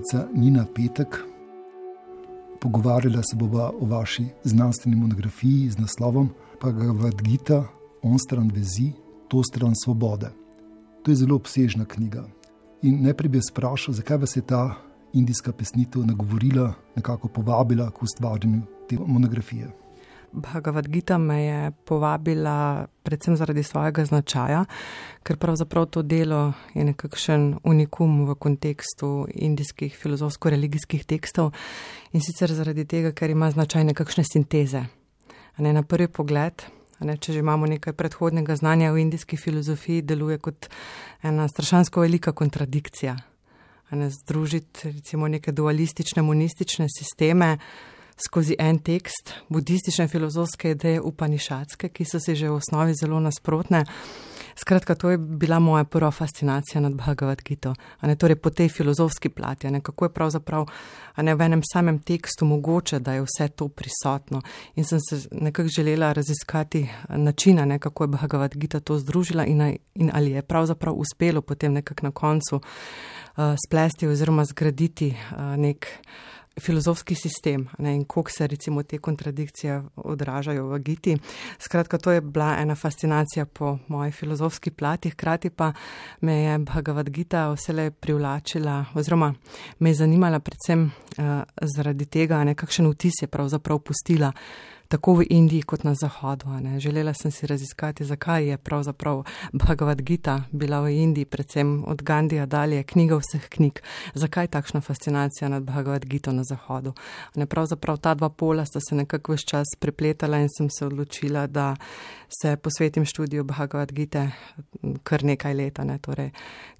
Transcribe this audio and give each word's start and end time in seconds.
doktorica 0.00 0.28
Nina 0.34 0.66
Petek. 0.74 1.24
Pogovarjala 2.60 3.22
se 3.22 3.36
bova 3.36 3.72
o 3.80 3.86
vaši 3.86 4.24
znanstveni 4.44 4.96
monografiji 4.96 5.70
z 5.70 5.78
naslovom 5.78 6.30
Bhagavad 6.62 7.22
Gita, 7.22 7.64
on 8.02 8.18
stran 8.18 8.50
vezi, 8.54 8.92
to 9.28 9.42
stran 9.42 9.72
svobode. 9.84 10.30
To 11.02 11.10
je 11.10 11.16
zelo 11.16 11.36
obsežna 11.36 11.84
knjiga. 11.84 12.24
In 12.82 13.02
najprej 13.02 13.28
bi 13.28 13.38
jaz 13.38 13.50
vprašal, 13.50 13.94
zakaj 13.94 14.16
vas 14.16 14.36
je 14.36 14.42
ta 14.42 14.74
indijska 15.12 15.52
pesnitev 15.52 16.06
nagovorila, 16.06 16.74
nekako 16.96 17.28
povabila 17.28 17.90
k 17.90 18.02
ustvarjanju 18.02 18.62
te 18.88 18.96
monografije. 19.06 19.68
Bhagavad 20.32 20.88
Gita 20.88 21.18
me 21.18 21.42
je 21.42 21.72
povabila 21.84 22.86
predvsem 23.02 23.36
zaradi 23.36 23.62
svojega 23.62 24.04
značaja, 24.04 24.64
ker 25.22 25.36
pravzaprav 25.36 25.86
to 25.86 26.02
delo 26.02 26.52
je 26.74 26.84
nekakšen 26.84 27.58
unikum 27.64 28.24
v 28.28 28.34
kontekstu 28.34 29.26
indijskih 29.34 29.96
filozofsko-religijskih 29.98 31.04
tekstov 31.04 31.50
in 32.12 32.22
sicer 32.22 32.52
zaradi 32.54 32.84
tega, 32.84 33.12
ker 33.12 33.30
ima 33.30 33.50
značaj 33.50 33.84
nekakšne 33.90 34.24
sinteze. 34.24 34.84
Ne, 35.58 35.72
na 35.72 35.82
prvi 35.82 36.08
pogled, 36.08 36.62
ne, 37.00 37.16
če 37.16 37.32
že 37.32 37.42
imamo 37.42 37.66
nekaj 37.66 37.92
predhodnega 37.92 38.56
znanja 38.56 38.92
v 38.92 39.02
indijski 39.02 39.36
filozofiji, 39.36 40.06
deluje 40.06 40.38
kot 40.38 40.70
ena 41.22 41.48
strašansko 41.48 42.06
velika 42.06 42.32
kontradikcija. 42.32 43.16
Ne, 43.90 44.10
združiti 44.10 44.92
recimo 44.94 45.28
neke 45.28 45.52
dualistične, 45.52 46.22
monistične 46.22 46.86
sisteme 46.88 47.56
skozi 48.26 48.56
en 48.58 48.78
tekst 48.78 49.34
budistične 49.48 50.08
filozofske 50.08 50.70
ideje 50.70 51.00
upanišatske, 51.00 51.88
ki 51.88 52.04
so 52.04 52.20
se 52.20 52.34
že 52.34 52.48
v 52.48 52.58
osnovi 52.60 52.94
zelo 52.94 53.20
nasprotne. 53.20 53.84
Skratka, 54.56 54.94
to 54.94 55.10
je 55.10 55.18
bila 55.18 55.58
moja 55.58 55.84
prva 55.84 56.10
fascinacija 56.10 56.80
nad 56.80 56.94
Bhagavad 56.94 57.42
Gita, 57.44 57.74
ne, 58.02 58.16
torej 58.16 58.36
po 58.36 58.50
tej 58.50 58.68
filozofski 58.68 59.28
plati, 59.28 59.70
ne, 59.70 59.80
kako 59.80 60.04
je 60.04 60.12
pravzaprav 60.12 60.66
ne, 61.16 61.34
v 61.34 61.42
enem 61.42 61.62
samem 61.72 61.98
tekstu 61.98 62.44
mogoče, 62.44 62.98
da 62.98 63.14
je 63.14 63.24
vse 63.24 63.48
to 63.48 63.68
prisotno. 63.68 64.42
In 64.74 64.84
sem 64.84 64.98
se 65.00 65.28
nekako 65.32 65.68
želela 65.68 66.12
raziskati 66.12 66.88
načina, 67.08 67.64
ne, 67.64 67.78
kako 67.78 68.04
je 68.04 68.08
Bhagavad 68.08 68.56
Gita 68.56 68.80
to 68.80 68.98
združila 68.98 69.46
in, 69.46 69.60
in 69.94 70.10
ali 70.14 70.30
je 70.30 70.42
pravzaprav 70.42 70.94
uspelo 70.94 71.42
potem 71.42 71.72
nekako 71.72 72.06
na 72.06 72.10
koncu 72.10 72.56
uh, 72.56 73.54
splesti 73.66 74.06
oziroma 74.06 74.44
zgraditi 74.44 75.14
uh, 75.32 75.56
nek 75.56 75.86
filozofski 76.60 77.14
sistem 77.14 77.68
ne, 77.78 77.94
in 77.94 78.04
kako 78.04 78.30
se 78.30 78.46
recimo 78.46 78.82
te 78.82 78.98
kontradikcije 78.98 79.82
odražajo 79.96 80.66
v 80.66 80.78
Giti. 80.78 81.16
Skratka, 81.58 81.98
to 81.98 82.10
je 82.10 82.20
bila 82.20 82.56
ena 82.58 82.74
fascinacija 82.74 83.46
po 83.46 83.78
moji 83.88 84.12
filozofski 84.12 84.70
plati, 84.70 85.10
hkrati 85.10 85.50
pa 85.50 85.72
me 86.20 86.42
je 86.42 86.58
Bhagavad 86.58 87.10
Gita 87.10 87.52
vsele 87.52 87.90
privlačila 87.90 88.84
oziroma 88.94 89.34
me 89.78 89.90
je 89.90 89.94
zanimala 89.94 90.40
predvsem 90.40 90.84
uh, 90.84 91.24
zaradi 91.62 92.06
tega, 92.06 92.44
ne, 92.44 92.54
kakšen 92.54 92.90
vtis 92.90 93.22
je 93.22 93.28
pravzaprav 93.28 93.78
pustila 93.78 94.32
tako 94.90 95.14
v 95.14 95.26
Indiji 95.30 95.62
kot 95.62 95.84
na 95.84 95.94
Zahodu. 95.94 96.46
Želela 96.78 97.14
sem 97.14 97.30
si 97.30 97.46
raziskati, 97.46 98.04
zakaj 98.04 98.48
je 98.48 98.56
pravzaprav 98.58 99.22
Bhagavad 99.52 100.02
Gita 100.02 100.42
bila 100.52 100.80
v 100.80 100.90
Indiji, 100.90 101.24
predvsem 101.24 101.84
od 101.86 102.02
Gandija 102.02 102.46
dalje, 102.46 102.82
knjiga 102.82 103.20
vseh 103.22 103.48
knjig. 103.48 103.78
Zakaj 104.14 104.46
takšna 104.46 104.80
fascinacija 104.80 105.48
nad 105.48 105.62
Bhagavad 105.62 106.04
Gita 106.04 106.32
na 106.32 106.44
Zahodu? 106.44 106.92
Ne, 107.34 107.46
pravzaprav 107.46 107.96
ta 107.96 108.14
dva 108.14 108.28
pola 108.28 108.64
sta 108.64 108.80
se 108.80 108.94
nekako 108.94 109.38
vse 109.38 109.46
čas 109.46 109.66
prepletala 109.78 110.38
in 110.38 110.48
sem 110.48 110.70
se 110.70 110.86
odločila, 110.86 111.46
da 111.46 111.76
se 112.42 112.56
posvetim 112.56 113.04
študiju 113.04 113.44
Bhagavad 113.44 113.92
Gita 113.92 114.26
kar 115.02 115.24
nekaj 115.24 115.54
leta. 115.54 115.84
Ne, 115.84 115.98
torej, 115.98 116.30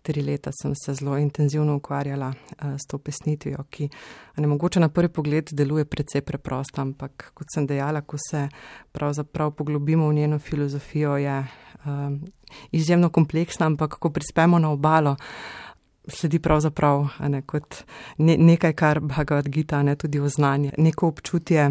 tri 0.02 0.22
leta 0.22 0.50
sem 0.62 0.74
se 0.74 0.94
zelo 0.94 1.18
intenzivno 1.18 1.76
ukvarjala 1.76 2.28
uh, 2.28 2.74
s 2.74 2.86
to 2.88 2.98
pesnitvijo, 2.98 3.64
ki 3.70 3.88
ne 4.36 4.46
mogoče 4.46 4.80
na 4.80 4.88
prvi 4.88 5.08
pogled 5.08 5.52
deluje 5.52 5.84
precej 5.84 6.20
preprosto, 6.20 6.80
ampak 6.80 7.30
kot 7.34 7.46
sem 7.54 7.66
dejala, 7.66 8.00
ko 8.00 8.16
se 8.30 8.48
pravzaprav 8.92 9.50
poglobimo 9.50 10.08
v 10.08 10.14
njeno 10.14 10.38
filozofijo, 10.38 11.16
je 11.16 11.38
uh, 11.40 11.90
izjemno 12.72 13.08
kompleksna, 13.08 13.66
ampak 13.66 13.98
ko 13.98 14.10
prispemo 14.10 14.58
na 14.58 14.70
obalo. 14.70 15.16
Sledi 16.08 16.38
pravzaprav 16.38 17.08
ne, 17.28 17.42
kot 17.42 17.84
ne, 18.18 18.36
nekaj, 18.36 18.72
kar 18.72 19.00
Bhagavad 19.00 19.48
Gita 19.48 19.82
ne 19.82 19.96
tudi 19.96 20.20
oznanja, 20.20 20.72
neko 20.78 21.08
občutje 21.08 21.70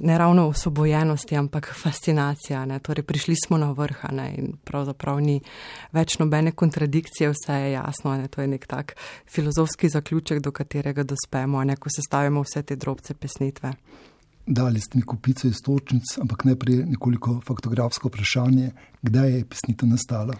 ne 0.00 0.18
ravno 0.18 0.48
osvobojenosti, 0.48 1.36
ampak 1.36 1.70
fascinacija. 1.82 2.64
Ne. 2.64 2.78
Torej, 2.78 3.02
prišli 3.02 3.34
smo 3.46 3.58
na 3.58 3.70
vrh 3.72 4.04
in 4.36 4.52
pravzaprav 4.64 5.20
ni 5.20 5.40
več 5.92 6.18
nobene 6.18 6.52
kontradikcije, 6.52 7.30
vse 7.30 7.52
je 7.52 7.72
jasno. 7.72 8.16
Ne. 8.16 8.28
To 8.28 8.40
je 8.40 8.48
nek 8.48 8.66
tak 8.66 8.96
filozofski 9.28 9.88
zaključek, 9.88 10.40
do 10.40 10.52
katerega 10.52 11.02
dospemo, 11.02 11.64
ne, 11.64 11.76
ko 11.76 11.90
se 11.90 12.02
stavimo 12.02 12.42
vse 12.42 12.62
te 12.62 12.76
drobce 12.76 13.14
pesnitve. 13.14 13.72
Dali 14.46 14.80
ste 14.80 14.98
mi 14.98 15.02
kupico 15.02 15.48
istočnic, 15.48 16.16
ampak 16.20 16.44
najprej 16.44 16.84
nekoliko 16.90 17.40
faktografsko 17.46 18.08
vprašanje, 18.08 18.70
kdaj 19.02 19.32
je 19.36 19.44
pesnitev 19.44 19.88
nastala. 19.88 20.34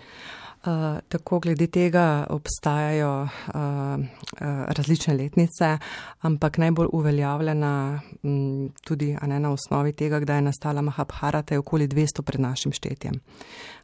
Uh, 0.60 0.98
tako 1.09 1.38
glede 1.38 1.66
tega 1.66 2.26
obstajajo 2.28 3.22
uh, 3.22 3.28
uh, 3.54 4.00
različne 4.69 5.15
letnice, 5.15 5.78
ampak 6.21 6.59
najbolj 6.59 6.88
uveljavljena 6.93 8.00
m, 8.22 8.69
tudi 8.84 9.16
ne, 9.26 9.41
na 9.41 9.53
osnovi 9.53 9.93
tega, 9.93 10.21
kdaj 10.21 10.37
je 10.37 10.43
nastala 10.43 10.82
Mahabharata, 10.82 11.54
je 11.54 11.59
okoli 11.59 11.88
200 11.88 12.22
pred 12.22 12.41
našim 12.41 12.72
štetjem. 12.72 13.15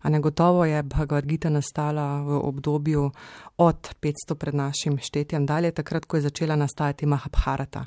A 0.06 0.10
negotovo 0.10 0.64
je 0.64 0.82
Bhagavad 0.82 1.26
Gita 1.26 1.50
nastala 1.50 2.22
v 2.22 2.38
obdobju 2.38 3.10
od 3.56 3.94
500 4.00 4.34
pred 4.38 4.54
našim 4.54 4.98
štetjem 4.98 5.46
dalje, 5.46 5.70
takrat, 5.70 6.04
ko 6.06 6.16
je 6.16 6.22
začela 6.22 6.56
nastajati 6.56 7.06
Mahabharata. 7.06 7.82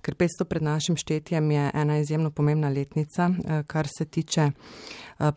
Ker 0.00 0.14
500 0.14 0.44
pred 0.46 0.62
našim 0.62 0.96
štetjem 0.96 1.50
je 1.50 1.70
ena 1.74 1.98
izjemno 1.98 2.30
pomembna 2.30 2.68
letnica, 2.68 3.30
kar 3.66 3.88
se 3.98 4.04
tiče 4.04 4.50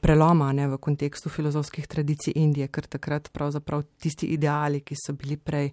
preloma 0.01 0.51
ne, 0.53 0.67
v 0.67 0.77
kontekstu 0.77 1.29
filozofskih 1.29 1.87
tradicij 1.87 2.33
Indije, 2.35 2.67
ker 2.67 2.85
takrat 2.85 3.31
pravzaprav 3.33 3.81
tisti 3.97 4.29
ideali, 4.29 4.83
ki 4.85 4.95
so 4.95 5.13
bili 5.17 5.37
prej 5.37 5.71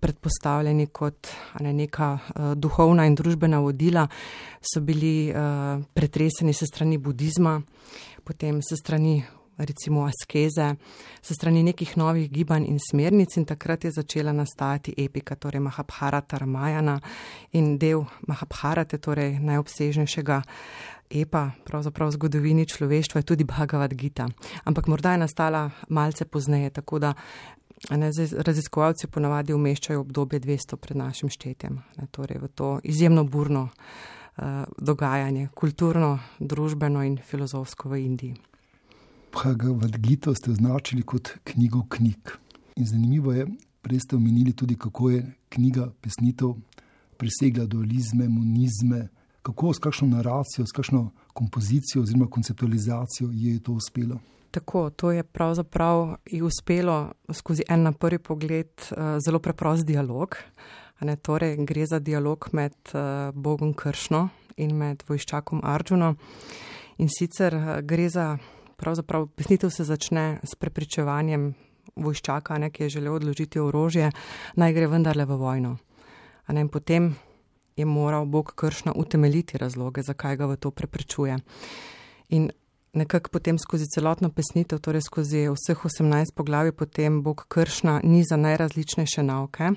predpostavljeni 0.00 0.86
kot 0.86 1.32
ne, 1.60 1.72
neka 1.72 2.12
uh, 2.14 2.52
duhovna 2.54 3.08
in 3.10 3.18
družbena 3.18 3.58
vodila, 3.58 4.06
so 4.62 4.80
bili 4.80 5.32
pretreseni 5.94 6.52
se 6.52 6.66
strani 6.66 6.98
budizma, 6.98 7.60
potem 8.24 8.62
se 8.62 8.76
strani 8.76 9.24
recimo 9.58 10.04
askeze, 10.04 10.74
se 11.22 11.34
strani 11.34 11.62
nekih 11.62 11.96
novih 11.96 12.30
gibanj 12.30 12.66
in 12.68 12.78
smernic 12.90 13.36
in 13.36 13.44
takrat 13.44 13.84
je 13.84 13.90
začela 13.90 14.32
nastajati 14.32 14.94
epika, 14.96 15.34
torej 15.34 15.60
Mahabharata 15.60 16.38
Ramajana 16.38 17.00
in 17.52 17.78
del 17.78 18.04
Mahabharate, 18.26 18.98
torej 18.98 19.38
najobsežnejšega 19.40 20.42
epa, 21.10 21.50
pravzaprav 21.64 22.10
zgodovini 22.10 22.66
človeštva, 22.66 23.20
je 23.20 23.24
tudi 23.24 23.44
Bhagavad 23.44 23.94
Gita. 23.94 24.28
Ampak 24.64 24.86
morda 24.86 25.12
je 25.12 25.18
nastala 25.18 25.70
malce 25.88 26.24
pozneje, 26.24 26.70
tako 26.70 26.98
da 26.98 27.14
ne, 27.90 28.10
raziskovalci 28.38 29.06
ponavadi 29.06 29.54
umeščajo 29.54 30.00
obdobje 30.00 30.40
200 30.40 30.76
pred 30.76 30.96
našim 30.96 31.30
štetjem, 31.30 31.78
ne, 31.96 32.06
torej 32.10 32.40
v 32.42 32.48
to 32.48 32.70
izjemno 32.84 33.24
burno 33.24 33.68
uh, 33.68 34.64
dogajanje, 34.78 35.48
kulturno, 35.54 36.18
družbeno 36.38 37.04
in 37.04 37.18
filozofsko 37.18 37.88
v 37.88 38.02
Indiji. 38.04 38.36
Bhagavad 39.36 39.96
Gita 39.98 40.34
ste 40.34 40.50
označili 40.50 41.02
kot 41.02 41.28
knjigo 41.44 41.82
knjig. 41.88 42.30
In 42.76 42.86
zanimivo 42.86 43.32
je, 43.32 43.46
prej 43.82 44.00
ste 44.00 44.16
omenili 44.16 44.52
tudi, 44.52 44.74
kako 44.74 45.10
je 45.10 45.26
knjiga 45.48 45.90
pesnitev 46.00 46.54
presegla 47.16 47.66
dualizme, 47.66 48.28
monizme, 48.28 49.08
kako 49.42 49.72
s 49.72 49.78
kakšno 49.78 50.08
naracijo, 50.08 50.66
s 50.66 50.72
kakšno 50.72 51.10
kompozicijo 51.32 52.02
oziroma 52.02 52.30
konceptualizacijo 52.30 53.30
je 53.32 53.60
to 53.62 53.72
uspelo. 53.72 54.18
Tako, 54.50 54.90
to 54.90 55.12
je 55.12 55.22
pravzaprav 55.22 56.16
uspelo 56.42 57.12
skozi 57.32 57.62
en 57.68 57.82
na 57.82 57.92
prvi 57.92 58.18
pogled 58.18 58.72
uh, 58.90 58.96
zelo 59.24 59.38
preprost 59.38 59.86
dialog. 59.86 60.36
Ne, 61.00 61.16
torej, 61.16 61.56
gre 61.56 61.86
za 61.86 61.98
dialog 61.98 62.48
med 62.52 62.72
uh, 62.94 63.34
Bogom 63.34 63.74
Kršno 63.74 64.28
in 64.56 64.76
med 64.76 65.04
vojščakom 65.08 65.60
Arjuno. 65.64 66.14
In 66.98 67.08
sicer 67.12 67.54
uh, 67.54 67.80
gre 67.84 68.08
za, 68.08 68.38
pravzaprav, 68.76 69.28
pesnitev 69.36 69.70
se 69.70 69.84
začne 69.84 70.40
s 70.44 70.54
prepričevanjem 70.54 71.54
vojščaka, 71.96 72.58
ne, 72.58 72.70
ki 72.70 72.86
je 72.86 72.96
želel 72.98 73.14
odložiti 73.20 73.60
orožje, 73.60 74.10
naj 74.56 74.76
gre 74.76 74.90
vendarle 74.90 75.24
v 75.24 75.38
vojno. 75.40 75.76
Ne, 76.48 76.68
potem 76.68 77.14
je 77.76 77.84
moral 77.84 78.26
Bog 78.26 78.52
kršno 78.54 78.92
utemeljiti 78.96 79.58
razloge, 79.58 80.02
zakaj 80.02 80.36
ga 80.36 80.46
v 80.46 80.56
to 80.56 80.70
preprečuje. 80.70 81.38
In 82.28 82.50
nekako 82.96 83.30
potem 83.30 83.58
skozi 83.58 83.86
celotno 83.86 84.30
pesnitev, 84.32 84.80
torej 84.80 85.04
skozi 85.04 85.46
vseh 85.52 85.84
18 85.84 86.32
poglavij, 86.34 86.72
potem 86.72 87.22
Bog 87.22 87.44
kršna 87.48 88.00
niza 88.04 88.36
najrazličnejše 88.36 89.22
nauke, 89.22 89.70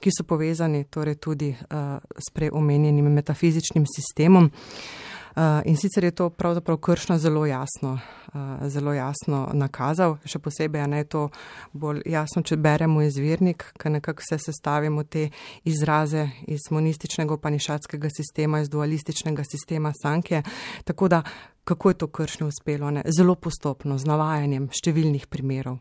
ki 0.00 0.10
so 0.12 0.24
povezani 0.24 0.84
torej 0.84 1.16
tudi 1.16 1.50
uh, 1.50 1.96
s 2.18 2.30
preomenjenim 2.34 3.12
metafizičnim 3.12 3.86
sistemom. 3.88 4.50
Uh, 5.36 5.42
in 5.64 5.76
sicer 5.76 6.04
je 6.04 6.10
to 6.10 6.30
pravzaprav 6.30 6.76
kršno 6.76 7.18
zelo 7.18 7.46
jasno, 7.46 7.98
uh, 8.34 8.68
zelo 8.68 8.92
jasno 8.92 9.48
nakazal, 9.52 10.16
še 10.24 10.38
posebej 10.38 10.86
je 10.98 11.04
to 11.04 11.28
bolj 11.72 12.02
jasno, 12.06 12.42
če 12.42 12.56
beremo 12.56 13.02
izvirnik, 13.02 13.64
ker 13.78 13.92
nekako 13.92 14.22
se 14.28 14.38
sestavimo 14.38 15.04
te 15.04 15.28
izraze 15.64 16.28
iz 16.46 16.70
monističnega 16.70 17.36
panišatskega 17.36 18.08
sistema, 18.10 18.60
iz 18.60 18.68
dualističnega 18.68 19.44
sistema 19.44 19.92
Sankje. 20.02 20.42
Tako 20.84 21.08
da, 21.08 21.22
kako 21.64 21.90
je 21.90 21.94
to 21.94 22.06
kršno 22.06 22.48
uspelo? 22.48 22.90
Ne? 22.90 23.02
Zelo 23.16 23.34
postopno, 23.34 23.98
z 23.98 24.08
navajanjem 24.08 24.70
številnih 24.72 25.26
primerov. 25.28 25.78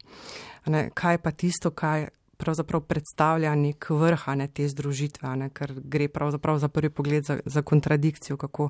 Ne? 0.68 0.90
Kaj 0.94 1.22
pa 1.24 1.32
tisto, 1.32 1.72
kaj 1.72 2.10
pravzaprav 2.38 2.82
predstavlja 2.82 3.56
nek 3.56 3.90
vrh 3.90 4.28
ne, 4.36 4.48
te 4.48 4.68
združitve, 4.70 5.36
ne, 5.36 5.50
ker 5.50 5.74
gre 5.84 6.08
pravzaprav 6.08 6.60
za 6.60 6.68
prvi 6.68 6.90
pogled 6.90 7.26
za, 7.26 7.40
za 7.46 7.62
kontradikcijo, 7.62 8.38
kako 8.38 8.70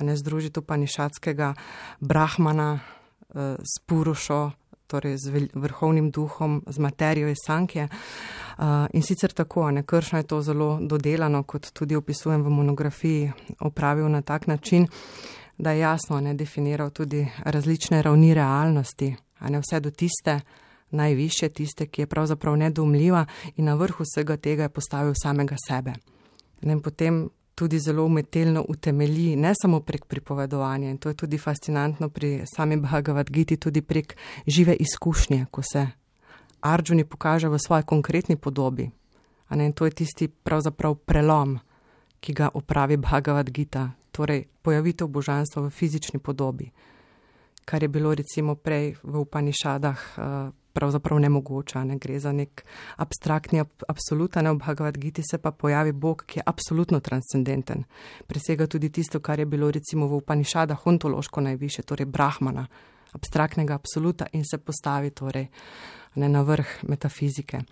ne 0.00 0.16
združiti 0.16 0.60
upanišatskega 0.60 1.54
brahmana 2.00 2.72
uh, 2.78 3.56
s 3.58 3.82
purušo, 3.86 4.50
torej 4.88 5.18
z 5.20 5.48
vrhovnim 5.54 6.10
duhom, 6.10 6.62
z 6.66 6.78
materijo 6.78 7.28
iz 7.28 7.42
sankje. 7.44 7.88
Uh, 8.58 8.64
in 8.92 9.02
sicer 9.02 9.32
tako, 9.32 9.70
ne, 9.70 9.82
kršno 9.82 10.18
je 10.18 10.26
to 10.26 10.42
zelo 10.42 10.78
dodelano, 10.80 11.42
kot 11.42 11.70
tudi 11.72 11.96
opisujem 11.96 12.42
v 12.42 12.50
monografiji, 12.50 13.32
opravil 13.60 14.08
na 14.08 14.22
tak 14.22 14.46
način, 14.46 14.88
da 15.58 15.72
je 15.72 15.80
jasno 15.80 16.20
ne 16.20 16.34
definiral 16.34 16.90
tudi 16.90 17.28
različne 17.44 18.02
ravni 18.02 18.34
realnosti, 18.34 19.16
a 19.38 19.50
ne 19.50 19.60
vse 19.60 19.80
do 19.80 19.90
tiste, 19.90 20.40
najviše, 20.90 21.48
tiste, 21.48 21.86
ki 21.86 22.02
je 22.02 22.06
pravzaprav 22.06 22.56
nedomljiva 22.56 23.26
in 23.56 23.64
na 23.64 23.74
vrhu 23.74 24.04
vsega 24.04 24.36
tega 24.36 24.62
je 24.62 24.68
postavil 24.68 25.14
samega 25.22 25.56
sebe. 25.68 25.92
In 26.62 26.80
potem 26.82 27.28
tudi 27.54 27.78
zelo 27.78 28.04
umetelno 28.04 28.64
utemelji, 28.68 29.36
ne 29.36 29.52
samo 29.62 29.80
prek 29.80 30.04
pripovedovanja, 30.04 30.90
in 30.90 30.98
to 30.98 31.08
je 31.08 31.14
tudi 31.14 31.38
fascinantno 31.38 32.08
pri 32.08 32.42
sami 32.56 32.76
Bhagavad 32.76 33.30
Giti, 33.30 33.56
tudi 33.56 33.82
prek 33.82 34.16
žive 34.46 34.74
izkušnje, 34.74 35.46
ko 35.50 35.62
se 35.62 35.86
Arjuni 36.60 37.04
pokaže 37.04 37.48
v 37.48 37.58
svoji 37.58 37.82
konkretni 37.82 38.36
podobi. 38.36 38.90
In 39.50 39.72
to 39.72 39.84
je 39.84 39.90
tisti 39.90 40.28
pravzaprav 40.28 40.94
prelom, 40.94 41.58
ki 42.20 42.32
ga 42.32 42.48
opravi 42.54 42.96
Bhagavad 42.96 43.50
Gita, 43.50 43.90
torej 44.12 44.44
pojavitev 44.62 45.08
božanstva 45.08 45.62
v 45.62 45.70
fizični 45.70 46.20
podobi, 46.20 46.70
kar 47.64 47.82
je 47.82 47.88
bilo 47.88 48.14
recimo 48.14 48.54
prej 48.54 48.94
v 49.02 49.18
Upanišadah. 49.18 49.98
Pravzaprav 50.78 51.18
nemogoča. 51.18 51.82
Ne 51.84 51.96
gre 51.98 52.20
za 52.22 52.30
nek 52.32 52.62
abstraktni, 53.02 53.60
ab, 53.64 53.82
absoluten, 53.88 54.46
v 54.46 54.60
Bhagavad 54.62 54.98
Giti 54.98 55.22
se 55.26 55.38
pa 55.42 55.50
pojavi 55.50 55.92
Bog, 55.92 56.22
ki 56.26 56.38
je 56.38 56.44
absolutno 56.46 57.00
transcendenten. 57.00 57.82
Presega 58.26 58.66
tudi 58.66 58.92
tisto, 58.94 59.18
kar 59.20 59.42
je 59.42 59.46
bilo 59.46 59.70
recimo 59.74 60.06
v 60.06 60.22
Upanišadah 60.22 60.86
ontološko 60.86 61.40
najviše, 61.40 61.82
torej 61.82 62.06
Brahmana, 62.06 62.66
abstraktnega 63.12 63.74
absoluta 63.74 64.30
in 64.32 64.44
se 64.44 64.58
postavi 64.58 65.10
torej 65.10 65.48
ne, 66.14 66.28
na 66.28 66.42
vrh 66.46 66.84
metafizike. 66.86 67.64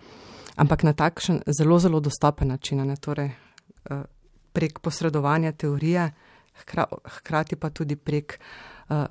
Ampak 0.57 0.83
na 0.83 0.93
takšen 0.93 1.41
zelo, 1.47 1.79
zelo 1.79 2.03
dostopen 2.03 2.51
način, 2.51 2.83
ne, 2.83 2.95
torej 2.99 3.31
eh, 3.31 4.03
prek 4.51 4.79
posredovanja 4.83 5.51
teorije, 5.51 6.11
hkrati 7.05 7.55
pa 7.55 7.69
tudi 7.69 7.95
prek 7.95 8.39
uh, 8.89 9.05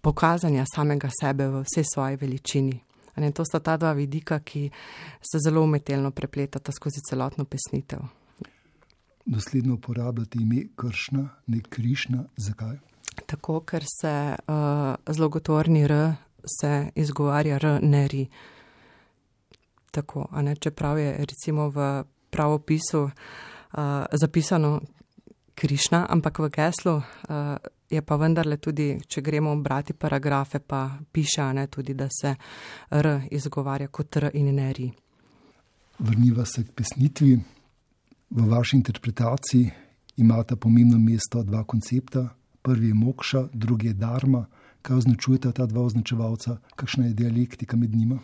pokazanja 0.00 0.64
samega 0.74 1.08
sebe 1.20 1.48
v 1.48 1.62
vsej 1.62 1.84
svoji 1.94 2.16
veličini. 2.16 2.85
In 3.16 3.32
to 3.32 3.44
sta 3.44 3.60
ta 3.60 3.76
dva 3.76 3.92
vidika, 3.92 4.38
ki 4.38 4.70
se 5.20 5.38
zelo 5.38 5.62
umetelno 5.62 6.10
prepletata 6.10 6.72
skozi 6.72 7.00
celotno 7.08 7.44
pesnitev. 7.44 8.00
Dosledno 9.26 9.74
uporabljate 9.74 10.38
ime 10.40 10.66
kršna, 10.76 11.28
ne 11.46 11.60
krišna. 11.60 12.24
Zakaj? 12.36 12.76
Tako, 13.26 13.60
ker 13.60 13.84
se 14.00 14.36
uh, 14.36 14.94
zlogotvorni 15.06 15.82
R 15.82 16.12
se 16.60 16.90
izgovarja 16.94 17.56
R, 17.56 17.78
ne 17.82 18.08
ri. 18.08 18.26
Tako, 19.90 20.28
ne, 20.42 20.56
čeprav 20.56 20.98
je 20.98 21.16
recimo 21.18 21.68
v 21.68 22.04
pravopisu 22.30 23.02
uh, 23.02 23.10
zapisano 24.12 24.80
krišna, 25.54 26.06
ampak 26.08 26.38
v 26.38 26.50
geslu 26.52 26.96
uh, 26.96 27.56
je 27.90 28.02
pa 28.02 28.16
vendarle 28.16 28.56
tudi, 28.56 28.98
če 29.08 29.22
gremo 29.22 29.54
brati 29.62 29.92
paragrafe, 29.92 30.58
pa 30.58 30.98
piše, 31.12 31.52
ne, 31.54 31.66
tudi, 31.66 31.94
da 31.94 32.08
se 32.10 32.34
R 32.90 33.20
izgovarja 33.30 33.88
kot 33.88 34.16
R 34.16 34.30
in 34.34 34.54
ne 34.54 34.72
ri. 34.72 34.90
Vrniva 35.98 36.44
se 36.44 36.64
k 36.64 36.72
pesnitvi. 36.74 37.38
V 38.30 38.48
vaši 38.50 38.76
interpretaciji 38.76 39.70
imata 40.16 40.56
pomembno 40.56 40.98
mesto 40.98 41.42
dva 41.42 41.64
koncepta. 41.64 42.28
Prvi 42.62 42.88
je 42.88 42.94
mokša, 42.94 43.48
drugi 43.52 43.86
je 43.86 43.94
darma. 43.94 44.46
Kaj 44.82 44.96
označujeta 44.96 45.52
ta 45.52 45.66
dva 45.66 45.82
označevalca, 45.82 46.58
kakšna 46.76 47.06
je 47.06 47.14
dialektika 47.14 47.76
med 47.76 47.94
njima? 47.94 48.18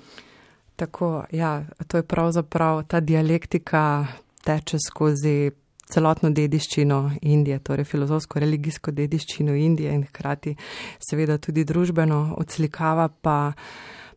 Tako, 0.76 1.24
ja, 1.30 1.66
to 1.86 1.96
je 1.96 2.02
pravzaprav 2.02 2.82
ta 2.82 3.00
dialektika 3.00 4.06
teče 4.44 4.78
skozi 4.86 5.50
celotno 5.92 6.30
dediščino 6.30 6.98
Indije, 7.22 7.58
torej 7.58 7.84
filozofsko-religijsko 7.84 8.94
dediščino 8.96 9.54
Indije 9.54 9.94
in 9.94 10.04
hkrati 10.08 10.54
seveda 11.00 11.38
tudi 11.38 11.64
družbeno 11.68 12.22
odslikava 12.38 13.08
pa 13.08 13.52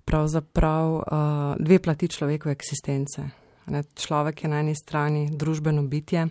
pravzaprav 0.05 0.93
uh, 0.93 1.01
dve 1.59 1.79
plati 1.79 2.07
človekove 2.07 2.53
eksistence. 2.53 3.25
Ne, 3.65 3.81
človek 3.97 4.43
je 4.43 4.49
na 4.49 4.59
eni 4.61 4.75
strani 4.77 5.23
družbeno 5.33 5.81
bitje, 5.89 6.27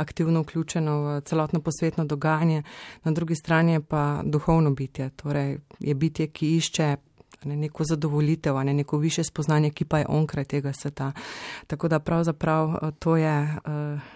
aktivno 0.00 0.40
vključeno 0.40 0.94
v 1.02 1.20
celotno 1.20 1.60
posvetno 1.60 2.04
dogajanje, 2.08 2.62
na 3.04 3.12
drugi 3.12 3.36
strani 3.36 3.72
je 3.72 3.80
pa 3.80 4.22
duhovno 4.24 4.70
bitje, 4.70 5.10
torej 5.10 5.58
je 5.78 5.94
bitje, 5.94 6.26
ki 6.32 6.56
išče 6.56 6.96
ne, 7.44 7.56
neko 7.56 7.84
zadovolitev, 7.84 8.56
ne, 8.64 8.74
neko 8.74 8.98
više 8.98 9.24
spoznanje, 9.24 9.70
ki 9.70 9.84
pa 9.84 9.98
je 9.98 10.06
onkraj 10.08 10.44
tega 10.44 10.72
sveta. 10.72 11.12
Tako 11.66 11.88
da 11.88 11.98
pravzaprav 11.98 12.74
eh, 12.74 12.90
to 12.98 13.16
je 13.16 13.56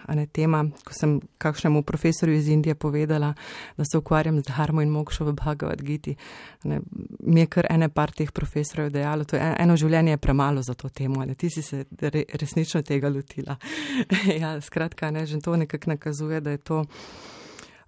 uh, 0.07 0.15
ne, 0.15 0.25
tema, 0.25 0.65
ko 0.85 0.93
sem 0.93 1.21
kakšnemu 1.37 1.83
profesorju 1.83 2.35
iz 2.35 2.47
Indije 2.47 2.75
povedala, 2.75 3.33
da 3.77 3.83
se 3.91 3.97
ukvarjam 3.97 4.39
z 4.39 4.43
Dharmo 4.43 4.81
in 4.81 4.89
Mokšo 4.89 5.25
v 5.25 5.33
Bhagavad 5.33 5.81
Giti. 5.81 6.15
Ne, 6.63 6.79
mi 7.19 7.39
je 7.39 7.45
kar 7.45 7.67
ene 7.69 7.89
par 7.89 8.11
teh 8.11 8.31
profesorjev 8.31 8.89
dejalo, 8.91 9.23
to 9.23 9.35
je 9.35 9.55
eno 9.59 9.77
življenje 9.77 10.11
je 10.11 10.17
premalo 10.17 10.61
za 10.61 10.73
to 10.73 10.89
temo, 10.89 11.25
ne, 11.25 11.35
ti 11.35 11.49
si 11.49 11.61
se 11.61 11.85
re, 12.01 12.23
resnično 12.33 12.81
tega 12.81 13.09
lotila. 13.09 13.55
ja, 14.41 14.61
skratka, 14.61 15.11
ne, 15.11 15.25
že 15.25 15.39
to 15.39 15.55
nekako 15.57 15.89
nakazuje, 15.89 16.41
da 16.41 16.51
je 16.51 16.57
to. 16.57 16.85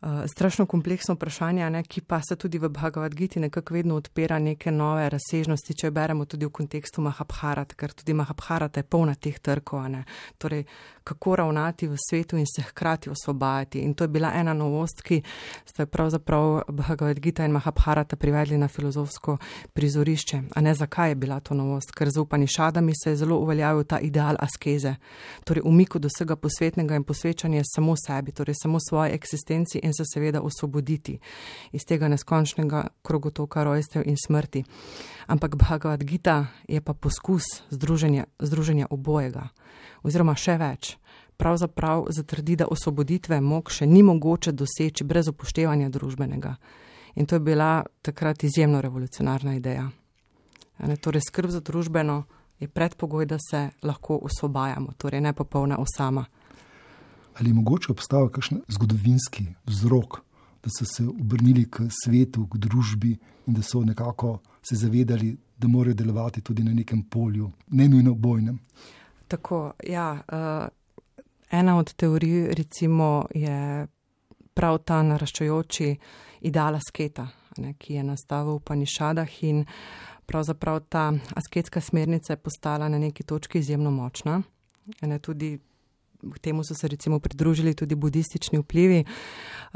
Eh, 0.05 0.27
strašno 0.27 0.65
kompleksno 0.65 1.15
vprašanje, 1.15 1.69
ne, 1.69 1.83
ki 1.83 2.01
pa 2.01 2.19
se 2.29 2.35
tudi 2.35 2.57
v 2.57 2.69
Bhagavad 2.69 3.15
Giti 3.15 3.39
nekako 3.39 3.73
vedno 3.73 3.95
odpira 3.95 4.39
neke 4.39 4.71
nove 4.71 5.09
razsežnosti, 5.09 5.73
če 5.73 5.89
beremo 5.91 6.25
tudi 6.25 6.45
v 6.45 6.51
kontekstu 6.53 7.01
Mahabharata, 7.01 7.73
ker 7.75 7.93
tudi 7.93 8.13
Mahabharata 8.13 8.79
je 8.79 8.83
polna 8.83 9.15
teh 9.15 9.39
trkov, 9.39 9.81
torej 10.37 10.65
kako 11.03 11.35
ravnati 11.35 11.87
v 11.87 11.97
svetu 12.09 12.37
in 12.37 12.45
se 12.45 12.61
hkrati 12.61 13.09
osvobajati. 13.09 13.79
In 13.79 13.93
to 13.93 14.03
je 14.03 14.07
bila 14.07 14.31
ena 14.33 14.53
novost, 14.53 15.01
ki 15.01 15.21
sta 15.65 15.85
pravzaprav 15.85 16.61
Bhagavad 16.69 17.19
Gita 17.19 17.45
in 17.45 17.51
Mahabharata 17.51 18.15
privedli 18.15 18.57
na 18.57 18.67
filozofsko 18.67 19.37
prizorišče. 19.73 20.41
A 20.55 20.61
ne 20.61 20.73
zakaj 20.73 21.09
je 21.09 21.15
bila 21.15 21.39
to 21.39 21.53
novost? 21.53 21.91
Ker 21.91 22.09
z 22.09 22.17
upanišadami 22.17 22.93
se 23.03 23.09
je 23.09 23.15
zelo 23.15 23.39
uveljavil 23.39 23.83
ta 23.83 23.99
ideal 23.99 24.35
askeze, 24.39 24.95
torej 25.43 25.61
umik 25.65 25.95
od 25.95 26.05
vsega 26.05 26.35
posvetnega 26.35 26.95
in 26.95 27.03
posvečanje 27.03 27.61
samo 27.75 27.95
sebi, 28.07 28.31
torej 28.31 28.55
samo 28.63 28.79
svoji 28.89 29.13
eksistenci 29.13 29.79
in 29.83 29.94
se 29.97 30.03
seveda 30.13 30.41
osvoboditi 30.41 31.19
iz 31.71 31.85
tega 31.85 32.07
neskončnega 32.07 32.87
krogotoka 33.01 33.63
rojstev 33.63 34.03
in 34.05 34.15
smrti. 34.25 34.63
Ampak 35.27 35.55
Bhagavad 35.55 36.03
Gita 36.03 36.45
je 36.67 36.81
pa 36.81 36.93
poskus 36.93 37.43
združenja, 37.69 38.25
združenja 38.39 38.87
obojega, 38.89 39.49
oziroma 40.03 40.35
še 40.35 40.57
več. 40.57 40.95
Pravzaprav 41.37 42.05
zatrdi, 42.15 42.55
da 42.55 42.67
osvoboditve 42.71 43.41
mokše 43.41 43.85
ni 43.85 44.03
mogoče 44.03 44.51
doseči 44.51 45.03
brez 45.03 45.27
upoštevanja 45.27 45.89
družbenega. 45.89 46.55
In 47.15 47.25
to 47.25 47.35
je 47.35 47.39
bila 47.39 47.83
takrat 48.01 48.43
izjemno 48.43 48.81
revolucionarna 48.81 49.55
ideja. 49.55 49.89
Torej, 51.01 51.21
skrb 51.27 51.51
za 51.51 51.59
družbeno 51.59 52.23
je 52.59 52.67
predpogoj, 52.67 53.25
da 53.25 53.37
se 53.39 53.69
lahko 53.83 54.19
osvobajamo, 54.23 54.93
torej 54.97 55.21
ne 55.21 55.33
popolna 55.33 55.77
osama 55.79 56.25
ali 57.39 57.53
mogoče 57.53 57.91
obstajati 57.91 58.33
kakšen 58.33 58.61
zgodovinski 58.67 59.45
vzrok, 59.65 60.19
da 60.63 60.69
so 60.79 60.85
se 60.85 61.07
obrnili 61.07 61.69
k 61.69 61.87
svetu, 61.89 62.47
k 62.47 62.57
družbi 62.57 63.17
in 63.47 63.53
da 63.53 63.61
so 63.61 63.83
nekako 63.83 64.39
se 64.61 64.75
zavedali, 64.75 65.37
da 65.57 65.67
morajo 65.67 65.93
delovati 65.93 66.41
tudi 66.41 66.63
na 66.63 66.73
nekem 66.73 67.03
polju, 67.03 67.51
ne 67.67 67.87
nujno 67.87 68.13
bojnem. 68.13 68.59
Tako, 69.27 69.71
ja, 69.87 70.11
uh, 70.13 70.67
ena 71.51 71.77
od 71.77 71.93
teorij 71.93 72.53
recimo, 72.53 73.25
je 73.33 73.87
prav 74.53 74.77
ta 74.77 75.01
naraščajoči 75.03 75.95
ideal 76.41 76.75
asketa, 76.75 77.27
ne, 77.57 77.73
ki 77.73 77.93
je 77.99 78.03
nastal 78.03 78.55
v 78.55 78.59
Panišadah 78.63 79.43
in 79.43 79.65
pravzaprav 80.25 80.79
ta 80.89 81.11
asketska 81.35 81.81
smernica 81.81 82.33
je 82.33 82.37
postala 82.37 82.89
na 82.89 82.99
neki 82.99 83.23
točki 83.23 83.59
izjemno 83.59 83.91
močna. 83.91 84.41
Ne, 85.01 85.19
tudi 85.19 85.59
temu 86.41 86.63
so 86.63 86.75
se 86.75 86.87
recimo 86.87 87.19
pridružili 87.19 87.73
tudi 87.73 87.95
budistični 87.95 88.59
vplivi, 88.59 89.03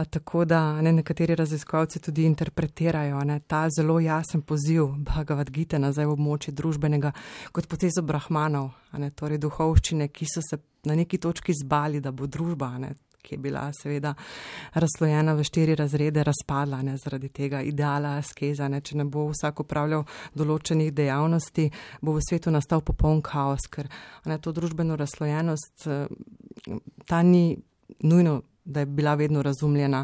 tako 0.10 0.46
da 0.46 0.82
ne, 0.82 0.92
nekateri 0.92 1.36
raziskovalci 1.36 2.00
tudi 2.00 2.24
interpretirajo 2.24 3.24
ne, 3.24 3.40
ta 3.40 3.68
zelo 3.70 4.00
jasen 4.00 4.42
poziv 4.42 4.86
Bhagavad 4.98 5.50
Gita 5.50 5.78
nazaj 5.78 6.06
v 6.06 6.16
območje 6.16 6.54
družbenega 6.54 7.12
kot 7.52 7.68
potezo 7.68 8.02
brahmanov, 8.02 8.72
ne, 8.98 9.12
torej 9.12 9.38
duhovščine, 9.38 10.08
ki 10.08 10.26
so 10.26 10.42
se 10.42 10.62
na 10.84 10.96
neki 10.96 11.18
točki 11.18 11.54
zbali, 11.54 12.00
da 12.02 12.12
bo 12.12 12.28
družba, 12.28 12.78
ne, 12.80 12.94
ki 13.30 13.38
je 13.38 13.42
bila 13.44 13.68
seveda 13.78 14.16
razslojena 14.74 15.36
v 15.38 15.46
štiri 15.46 15.76
razrede, 15.78 16.24
razpadla 16.26 16.82
ne, 16.82 16.98
zaradi 16.98 17.30
tega 17.30 17.62
ideala 17.62 18.16
askeza. 18.18 18.68
Ne, 18.68 18.82
če 18.82 18.98
ne 18.98 19.06
bo 19.06 19.28
vsak 19.30 19.62
upravljal 19.62 20.08
določenih 20.34 20.90
dejavnosti, 20.98 21.68
bo 22.02 22.18
v 22.18 22.26
svetu 22.26 22.54
nastal 22.54 22.82
popoln 22.86 23.22
kaos, 23.22 23.70
ker 23.70 23.90
ne, 24.26 24.40
to 24.42 24.54
družbeno 24.56 24.98
razslojenost, 24.98 25.86
eh, 25.86 26.80
ta 27.06 27.22
ni 27.22 27.54
nujno, 28.02 28.42
da 28.66 28.84
je 28.84 28.86
bila 28.86 29.16
vedno 29.18 29.42
razumljena. 29.42 30.04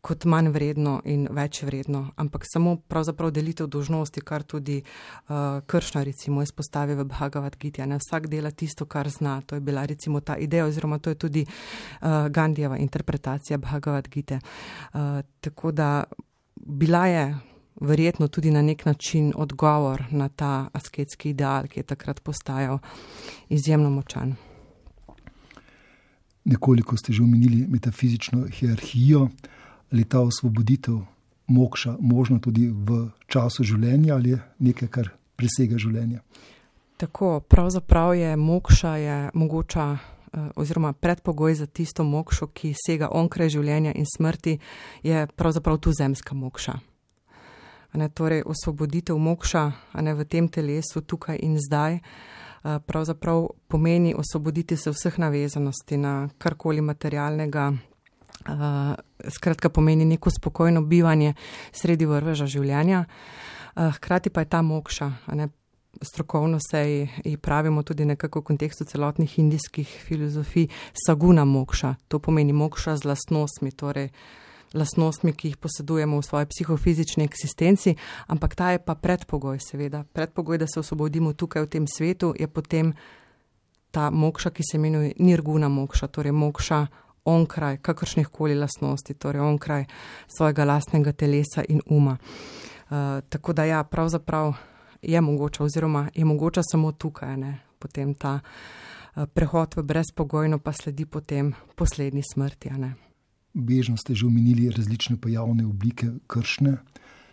kot 0.00 0.24
manj 0.24 0.48
vredno 0.54 0.94
in 1.04 1.26
več 1.36 1.60
vredno, 1.66 2.06
ampak 2.20 2.46
samo 2.48 2.76
pravzaprav 2.88 3.32
delitev 3.36 3.68
dožnosti, 3.68 4.22
kar 4.24 4.44
tudi 4.48 4.78
uh, 4.80 5.60
Kršna 5.66 6.02
recimo 6.08 6.42
izpostavi 6.42 6.96
v 6.96 7.04
Bhagavad 7.10 7.58
Gita. 7.60 7.86
Ne 7.86 8.00
vsak 8.00 8.30
dela 8.32 8.50
tisto, 8.50 8.86
kar 8.88 9.10
zna. 9.12 9.40
To 9.46 9.58
je 9.58 9.60
bila 9.60 9.84
recimo 9.86 10.20
ta 10.20 10.38
ideja 10.40 10.64
oziroma 10.64 10.98
to 10.98 11.12
je 11.12 11.20
tudi 11.20 11.44
uh, 11.44 12.28
Gandijeva 12.32 12.78
interpretacija 12.80 13.58
Bhagavad 13.58 14.08
Gita. 14.08 14.40
Uh, 14.40 15.20
tako 15.40 15.72
da 15.72 16.04
bila 16.56 17.06
je 17.06 17.36
verjetno 17.80 18.28
tudi 18.28 18.50
na 18.50 18.62
nek 18.62 18.84
način 18.84 19.32
odgovor 19.36 20.04
na 20.10 20.28
ta 20.28 20.68
asketski 20.72 21.30
ideal, 21.30 21.68
ki 21.68 21.80
je 21.80 21.90
takrat 21.92 22.20
postajal 22.20 22.78
izjemno 23.48 23.90
močan. 23.90 24.34
Nekoliko 26.44 26.96
ste 26.96 27.12
že 27.12 27.22
omenili 27.22 27.66
metafizično 27.68 28.46
hierarhijo 28.48 29.20
ali 29.20 29.59
ta 30.04 30.20
osvoboditev 30.20 31.00
mokša 31.50 31.96
možna 32.00 32.38
tudi 32.38 32.68
v 32.70 33.08
času 33.26 33.64
življenja 33.64 34.14
ali 34.14 34.30
je 34.30 34.38
nekaj, 34.58 34.88
kar 34.88 35.10
presega 35.36 35.78
življenje. 35.78 36.20
Tako, 37.00 37.40
pravzaprav 37.40 38.14
je 38.14 38.36
mokša 38.36 38.96
je 38.96 39.16
mogoča 39.34 39.86
eh, 39.96 40.50
oziroma 40.56 40.92
predpogoj 40.92 41.54
za 41.54 41.66
tisto 41.66 42.04
mokšo, 42.04 42.50
ki 42.52 42.74
sega 42.76 43.08
onkraj 43.10 43.48
življenja 43.56 43.94
in 43.96 44.06
smrti, 44.06 44.58
je 45.02 45.26
pravzaprav 45.26 45.80
tu 45.80 45.92
zemska 45.96 46.34
mokša. 46.34 46.76
Ne, 47.92 48.06
torej, 48.08 48.44
osvoboditev 48.46 49.18
mokša 49.18 49.64
ne, 50.04 50.14
v 50.14 50.24
tem 50.28 50.46
telesu, 50.48 51.00
tukaj 51.00 51.40
in 51.42 51.56
zdaj, 51.58 51.98
eh, 51.98 52.78
pravzaprav 52.86 53.48
pomeni 53.66 54.14
osvoboditi 54.14 54.76
se 54.76 54.92
vseh 54.92 55.18
navezanosti 55.18 55.96
na 55.96 56.28
karkoli 56.38 56.80
materialnega, 56.80 57.72
uh, 58.48 58.94
skratka 59.28 59.68
pomeni 59.68 60.04
neko 60.04 60.30
spokojno 60.30 60.82
bivanje 60.82 61.34
sredi 61.72 62.06
vrveža 62.06 62.46
življenja. 62.46 63.04
Uh, 63.76 63.92
hkrati 63.94 64.30
pa 64.30 64.40
je 64.40 64.50
ta 64.50 64.62
mokša, 64.62 65.12
ne, 65.34 65.48
strokovno 66.02 66.58
se 66.70 67.06
ji 67.24 67.36
pravimo 67.36 67.82
tudi 67.82 68.04
nekako 68.04 68.40
v 68.40 68.42
kontekstu 68.44 68.84
celotnih 68.84 69.38
indijskih 69.38 69.88
filozofij, 70.06 70.68
saguna 71.06 71.44
mokša. 71.44 71.94
To 72.08 72.18
pomeni 72.18 72.52
mokša 72.52 72.96
z 72.96 73.04
lastnostmi, 73.04 73.70
torej 73.70 74.08
lastnostmi, 74.74 75.32
ki 75.32 75.48
jih 75.48 75.56
posedujemo 75.56 76.20
v 76.20 76.24
svoji 76.24 76.46
psihofizični 76.46 77.24
eksistenci, 77.24 77.96
ampak 78.26 78.54
ta 78.54 78.70
je 78.70 78.78
pa 78.78 78.94
predpogoj, 78.94 79.58
seveda. 79.58 80.04
Predpogoj, 80.12 80.58
da 80.58 80.66
se 80.66 80.80
osvobodimo 80.80 81.32
tukaj 81.32 81.62
v 81.62 81.68
tem 81.68 81.86
svetu, 81.86 82.34
je 82.38 82.48
potem 82.48 82.94
ta 83.90 84.10
mokša, 84.10 84.50
ki 84.50 84.62
se 84.62 84.76
imenuje 84.76 85.12
nirguna 85.18 85.68
mokša, 85.68 86.06
torej 86.06 86.32
mokša 86.32 86.86
onkraj 87.30 87.78
kakršnih 87.82 88.28
koli 88.28 88.54
lastnosti, 88.58 89.14
torej 89.14 89.40
onkraj 89.40 89.84
svojega 90.36 90.64
lastnega 90.64 91.12
telesa 91.12 91.64
in 91.68 91.80
uma. 91.86 92.16
Uh, 92.90 93.22
tako 93.28 93.52
da 93.52 93.64
ja, 93.64 93.84
pravzaprav 93.84 94.54
je 95.02 95.20
mogoče, 95.20 95.62
oziroma 95.62 96.08
je 96.14 96.24
mogoče 96.24 96.60
samo 96.72 96.92
tukaj, 96.92 97.36
ne? 97.36 97.58
potem 97.78 98.14
ta 98.14 98.34
uh, 98.34 99.24
prehod 99.34 99.76
v 99.76 99.82
brezpogojno 99.82 100.58
pa 100.58 100.72
sledi 100.72 101.06
potem 101.06 101.54
poslednji 101.74 102.22
smrti. 102.32 102.70
Bežno 103.54 103.96
ste 103.96 104.14
že 104.14 104.26
omenili 104.26 104.70
različne 104.70 105.16
pojavne 105.16 105.66
oblike 105.66 106.06
kršne. 106.26 106.76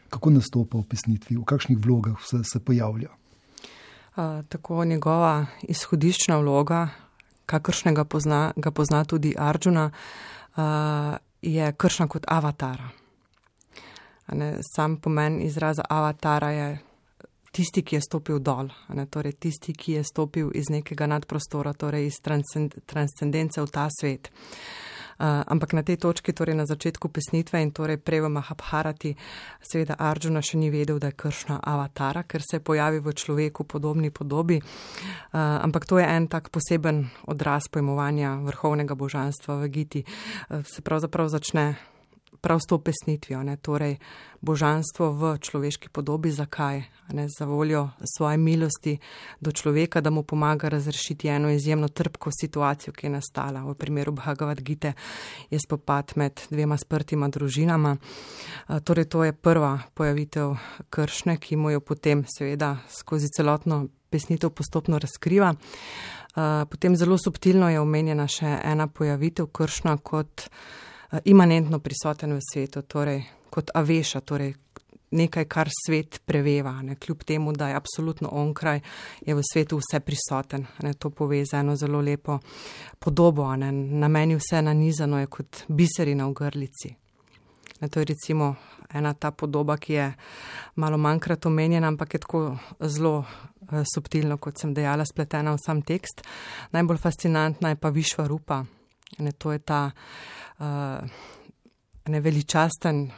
Kako 0.10 0.30
nastopa 0.30 0.80
v 0.80 0.88
pesnitvi, 0.88 1.36
v 1.36 1.44
kakšnih 1.44 1.78
vlogah 1.78 2.16
se, 2.24 2.40
se 2.44 2.60
pojavlja? 2.64 3.10
Uh, 4.18 4.42
tako 4.50 4.86
njegova 4.86 5.46
izhodiščna 5.68 6.38
vloga, 6.40 6.90
kakršnega 7.48 8.04
pozna, 8.06 8.52
ga 8.56 8.72
pozna 8.72 9.04
tudi 9.08 9.34
Arjuna, 9.38 9.88
uh, 9.90 11.16
je 11.42 11.72
kršna 11.74 12.08
kot 12.08 12.28
avatara. 12.28 12.90
Ne, 14.36 14.58
sam 14.76 14.98
pomen 15.00 15.40
izraza 15.42 15.86
avatara 15.90 16.50
je 16.52 16.68
tisti, 17.52 17.82
ki 17.82 17.96
je 17.96 18.02
stopil 18.02 18.40
dol, 18.44 18.68
ne, 18.94 19.06
torej 19.08 19.38
tisti, 19.40 19.74
ki 19.74 20.00
je 20.00 20.04
stopil 20.04 20.52
iz 20.54 20.68
nekega 20.70 21.08
nadprostora, 21.08 21.74
torej 21.74 22.12
iz 22.12 22.20
transcendence 22.86 23.62
v 23.62 23.72
ta 23.72 23.88
svet. 23.90 24.28
Uh, 24.28 24.88
ampak 25.20 25.74
na 25.74 25.84
tej 25.84 25.98
točki, 25.98 26.34
torej 26.34 26.56
na 26.56 26.66
začetku 26.66 27.10
pesnitve 27.10 27.62
in 27.62 27.74
torej 27.74 27.98
prej 27.98 28.22
v 28.26 28.30
Mahabharati, 28.30 29.12
seveda 29.62 29.98
Arjuna 29.98 30.42
še 30.42 30.58
ni 30.62 30.70
vedel, 30.70 31.02
da 31.02 31.10
je 31.10 31.18
kršna 31.18 31.60
avatara, 31.64 32.24
ker 32.24 32.42
se 32.46 32.62
pojavi 32.62 33.02
v 33.02 33.14
človeku 33.14 33.66
podobni 33.66 34.14
podobi. 34.14 34.62
Uh, 34.62 35.60
ampak 35.66 35.90
to 35.90 35.98
je 35.98 36.06
en 36.06 36.30
tak 36.30 36.50
poseben 36.54 37.10
odraz 37.26 37.66
pojmovanja 37.72 38.38
vrhovnega 38.46 38.96
božanstva 38.96 39.62
v 39.62 39.70
Giti. 39.74 40.02
Uh, 40.06 40.62
se 40.62 40.82
pravzaprav 40.82 41.30
začne 41.34 41.97
prav 42.42 42.60
s 42.60 42.70
to 42.70 42.78
pesnitvijo, 42.80 43.44
ne, 43.44 43.58
torej 43.58 43.98
božanstvo 44.42 45.12
v 45.12 45.38
človeški 45.42 45.90
podobi, 45.90 46.32
zakaj, 46.32 46.84
ne, 47.14 47.28
za 47.30 47.46
voljo 47.46 47.90
svoje 48.18 48.38
milosti 48.38 48.98
do 49.42 49.52
človeka, 49.52 50.02
da 50.02 50.10
mu 50.10 50.24
pomaga 50.24 50.70
razrešiti 50.70 51.28
eno 51.28 51.50
izjemno 51.50 51.88
trpko 51.88 52.32
situacijo, 52.42 52.94
ki 52.94 53.06
je 53.06 53.10
nastala. 53.10 53.64
V 53.66 53.76
primeru 53.76 54.12
Bhagavad 54.12 54.62
Gite 54.62 54.94
je 55.50 55.60
spopad 55.60 56.14
med 56.16 56.42
dvema 56.50 56.78
sprtima 56.78 57.30
družinama. 57.30 57.98
Torej, 58.84 59.06
to 59.06 59.24
je 59.24 59.34
prva 59.34 59.80
pojavitev 59.94 60.56
kršne, 60.90 61.38
ki 61.38 61.56
mu 61.56 61.72
jo 61.72 61.80
potem 61.80 62.26
seveda 62.38 62.78
skozi 62.90 63.30
celotno 63.30 63.88
pesnitev 64.10 64.50
postopno 64.50 65.00
razkriva. 65.00 65.54
Potem 66.70 66.96
zelo 66.96 67.18
subtilno 67.18 67.70
je 67.70 67.80
omenjena 67.80 68.28
še 68.30 68.60
ena 68.64 68.88
pojavitev 68.88 69.48
kršna 69.48 69.98
kot 69.98 70.50
imanentno 71.26 71.80
prisoten 71.80 72.34
v 72.34 72.40
svetu, 72.54 72.82
torej 72.82 73.24
kot 73.50 73.72
aveša, 73.74 74.22
torej 74.22 74.54
nekaj, 75.12 75.46
kar 75.46 75.70
svet 75.72 76.20
preveva, 76.26 76.82
ne, 76.82 76.96
kljub 76.96 77.24
temu, 77.24 77.54
da 77.54 77.70
je 77.70 77.76
absolutno 77.76 78.30
onkraj, 78.32 78.80
je 79.26 79.36
v 79.36 79.44
svetu 79.54 79.80
vse 79.80 80.00
prisoten. 80.00 80.66
Ne, 80.84 80.94
to 80.94 81.10
pove 81.10 81.44
za 81.46 81.60
eno 81.60 81.76
zelo 81.76 82.02
lepo 82.02 82.40
podobo, 83.00 83.56
ne, 83.56 83.72
na 83.72 84.08
meni 84.08 84.36
vse 84.36 84.62
nanizano 84.62 85.20
je 85.20 85.28
kot 85.28 85.64
biserina 85.68 86.28
v 86.28 86.34
grlici. 86.34 86.96
Ne, 87.82 87.88
to 87.88 88.00
je 88.00 88.06
recimo 88.06 88.56
ena 88.94 89.14
ta 89.14 89.32
podoba, 89.32 89.78
ki 89.78 89.94
je 89.94 90.14
malo 90.76 90.98
manjkrat 90.98 91.46
omenjena, 91.46 91.88
ampak 91.88 92.14
je 92.14 92.20
tako 92.20 92.58
zelo 92.80 93.18
uh, 93.18 93.84
subtilno, 93.94 94.38
kot 94.38 94.60
sem 94.60 94.74
dejala, 94.74 95.06
spletena 95.06 95.54
v 95.56 95.62
sam 95.66 95.82
tekst. 95.82 96.24
Najbolj 96.72 96.98
fascinantna 96.98 97.70
je 97.70 97.76
pa 97.76 97.90
višva 97.90 98.28
rupa. 98.28 98.64
Ne, 99.18 99.32
to 99.32 99.52
je 99.52 99.60
ta 99.60 99.92
uh, 100.60 100.66
neveličasten 102.06 103.12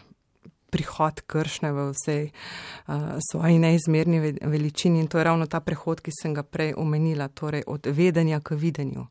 prihod 0.69 1.21
kršne 1.25 1.71
v 1.73 1.89
vsej 1.91 2.23
uh, 2.29 3.17
svoji 3.31 3.59
neizmerni 3.59 4.19
veličini 4.41 4.99
in 4.99 5.07
to 5.07 5.17
je 5.17 5.23
ravno 5.23 5.45
ta 5.45 5.59
prehod, 5.59 6.01
ki 6.01 6.11
sem 6.13 6.33
ga 6.33 6.43
prej 6.43 6.73
omenila, 6.77 7.27
torej 7.27 7.63
od 7.67 7.89
vedenja 7.89 8.39
k 8.39 8.55
videnju. 8.55 9.07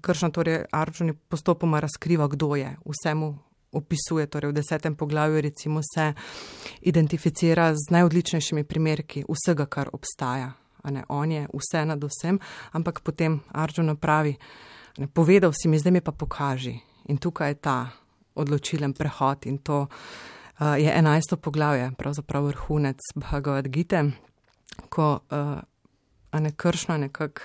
Kršna 0.00 0.30
torej 0.30 0.64
Arčuni 0.72 1.12
postopoma 1.12 1.80
razkriva, 1.80 2.28
kdo 2.28 2.54
je, 2.56 2.76
vsemu 2.84 3.38
opisuje, 3.72 4.26
torej 4.26 4.50
v 4.50 4.54
desetem 4.60 4.96
poglavju 4.96 5.40
recimo 5.40 5.80
se 5.94 6.12
identificira 6.80 7.74
z 7.74 7.90
najodličnejšimi 7.90 8.64
primerki 8.64 9.24
vsega, 9.28 9.66
kar 9.66 9.88
obstaja. 9.92 10.52
Ne, 10.84 11.04
on 11.08 11.32
je 11.32 11.48
vse 11.52 11.84
nad 11.84 12.04
vsem, 12.04 12.38
ampak 12.72 13.00
potem 13.00 13.40
Arčuna 13.52 13.94
pravi, 13.94 14.32
ne, 14.32 14.38
povedal 15.14 15.52
si 15.52 15.68
mi, 15.68 15.78
zdaj 15.78 15.92
mi 15.92 16.00
pa 16.00 16.12
pokaži. 16.12 16.78
In 17.08 17.18
tukaj 17.18 17.50
je 17.50 17.54
ta 17.54 17.78
odločilen 18.34 18.92
prehod 18.92 19.46
in 19.46 19.58
to 19.58 19.86
uh, 19.86 20.76
je 20.78 20.90
enajsto 20.90 21.36
poglavje, 21.36 21.90
pravzaprav 21.98 22.44
vrhunec 22.44 23.00
Bhagavad 23.14 23.68
Gita, 23.68 24.04
ko 24.88 25.20
uh, 25.30 26.40
ne 26.40 26.50
kršno 26.56 26.98
nekako 26.98 27.42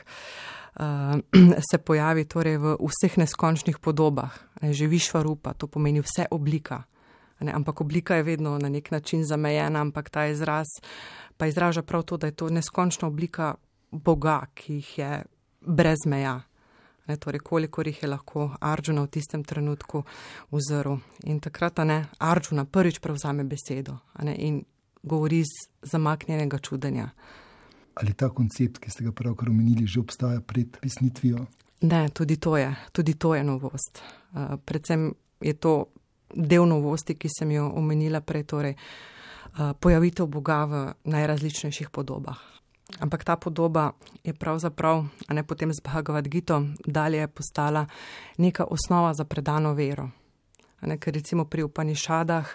uh, 0.76 1.20
se 1.72 1.78
pojavi 1.78 2.26
torej 2.26 2.58
v 2.58 2.78
vseh 2.80 3.18
neskončnih 3.18 3.80
podobah. 3.80 4.34
Ne, 4.62 4.74
že 4.74 4.88
višva 4.88 5.24
rupa, 5.24 5.54
to 5.54 5.68
pomeni 5.68 6.02
vse 6.02 6.30
oblika. 6.32 6.84
Ne, 7.44 7.52
ampak 7.52 7.82
oblika 7.82 8.16
je 8.16 8.24
vedno 8.24 8.58
na 8.58 8.70
nek 8.70 8.92
način 8.92 9.26
zamejena, 9.26 9.82
ampak 9.82 10.10
ta 10.10 10.28
izraz 10.28 10.68
pa 11.38 11.48
izraža 11.48 11.82
prav 11.82 12.04
to, 12.04 12.18
da 12.18 12.28
je 12.28 12.32
to 12.32 12.50
neskončna 12.50 13.08
oblika 13.08 13.56
Boga, 13.92 14.46
ki 14.54 14.74
jih 14.74 14.98
je 14.98 15.24
brez 15.62 16.06
meja 16.06 16.42
Ne, 17.08 17.18
torej, 17.18 17.40
koliko 17.40 17.82
jih 17.84 18.04
je 18.04 18.08
lahko 18.08 18.56
Arjuna 18.62 19.04
v 19.04 19.12
tistem 19.12 19.44
trenutku 19.44 20.04
vzrl. 20.52 20.96
In 21.24 21.40
takrat 21.40 21.84
ne, 21.84 22.06
Arjuna 22.20 22.66
prvič 22.66 23.00
prevzame 23.00 23.44
besedo 23.44 23.98
ne, 24.24 24.36
in 24.36 24.64
govori 25.04 25.44
z 25.44 25.68
zamaknjenega 25.82 26.58
čudenja. 26.58 27.10
Ali 27.96 28.14
ta 28.14 28.30
koncept, 28.30 28.80
ki 28.80 28.90
ste 28.90 29.04
ga 29.04 29.12
pravkar 29.12 29.50
omenili, 29.50 29.88
že 29.88 30.00
obstaja 30.00 30.42
pred 30.42 30.80
pisnitvijo? 30.82 31.46
Ne, 31.82 32.10
tudi 32.10 32.38
to 32.40 32.58
je, 32.58 32.76
tudi 32.92 33.14
to 33.14 33.36
je 33.36 33.44
novost. 33.44 34.02
Uh, 34.34 34.56
predvsem 34.66 35.12
je 35.42 35.54
to 35.54 35.92
del 36.34 36.66
novosti, 36.66 37.16
ki 37.20 37.30
sem 37.30 37.52
jo 37.52 37.68
omenila 37.76 38.22
prej, 38.22 38.48
torej 38.48 38.74
uh, 38.80 39.76
pojavitev 39.76 40.28
Boga 40.28 40.64
v 40.66 40.82
najrazličnejših 41.04 41.92
podobah. 41.92 42.53
Ampak 43.00 43.24
ta 43.24 43.36
podoba 43.36 43.92
je 44.24 44.34
pravzaprav, 44.34 45.06
a 45.28 45.34
ne 45.34 45.44
potem 45.44 45.74
z 45.74 45.82
Bhagavad 45.82 46.28
Gita, 46.28 46.62
dalje 46.86 47.28
postala 47.28 47.86
neka 48.38 48.66
osnova 48.70 49.14
za 49.14 49.26
predano 49.26 49.74
vero. 49.74 50.10
Ne, 50.82 50.98
ker 50.98 51.14
recimo 51.14 51.46
pri 51.46 51.64
Upanišadah, 51.64 52.46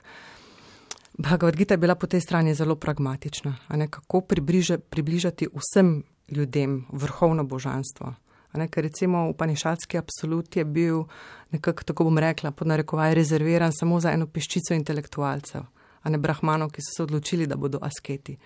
Bhagavad 1.19 1.57
Gita 1.57 1.75
je 1.75 1.79
bila 1.79 1.95
po 1.95 2.07
tej 2.07 2.21
strani 2.21 2.55
zelo 2.55 2.77
pragmatična. 2.77 3.57
Ne, 3.75 3.89
kako 3.89 4.21
približe, 4.21 4.79
približati 4.79 5.49
vsem 5.55 6.03
ljudem 6.29 6.87
vrhovno 6.93 7.45
božanstvo. 7.45 8.15
Ne, 8.55 8.69
ker 8.69 8.85
recimo 8.85 9.29
Upanišadski 9.29 9.99
absolut 9.99 10.57
je 10.57 10.65
bil 10.65 11.05
nekako, 11.51 11.83
tako 11.83 12.05
bom 12.05 12.19
rekla, 12.19 12.51
pod 12.51 12.67
narekovaj 12.67 13.15
rezerviran 13.15 13.73
samo 13.73 14.01
za 14.01 14.13
eno 14.13 14.27
peščico 14.27 14.75
intelektualcev, 14.75 15.63
a 16.03 16.11
ne 16.11 16.19
brahmanov, 16.19 16.71
ki 16.71 16.83
so 16.83 16.97
se 16.97 17.03
odločili, 17.03 17.47
da 17.47 17.57
bodo 17.57 17.79
asketi 17.83 18.39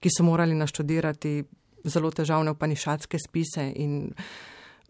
ki 0.00 0.08
so 0.10 0.24
morali 0.24 0.54
naštudirati 0.54 1.44
zelo 1.84 2.10
težavne 2.10 2.50
upanišatske 2.50 3.18
spise 3.18 3.72
in 3.76 4.12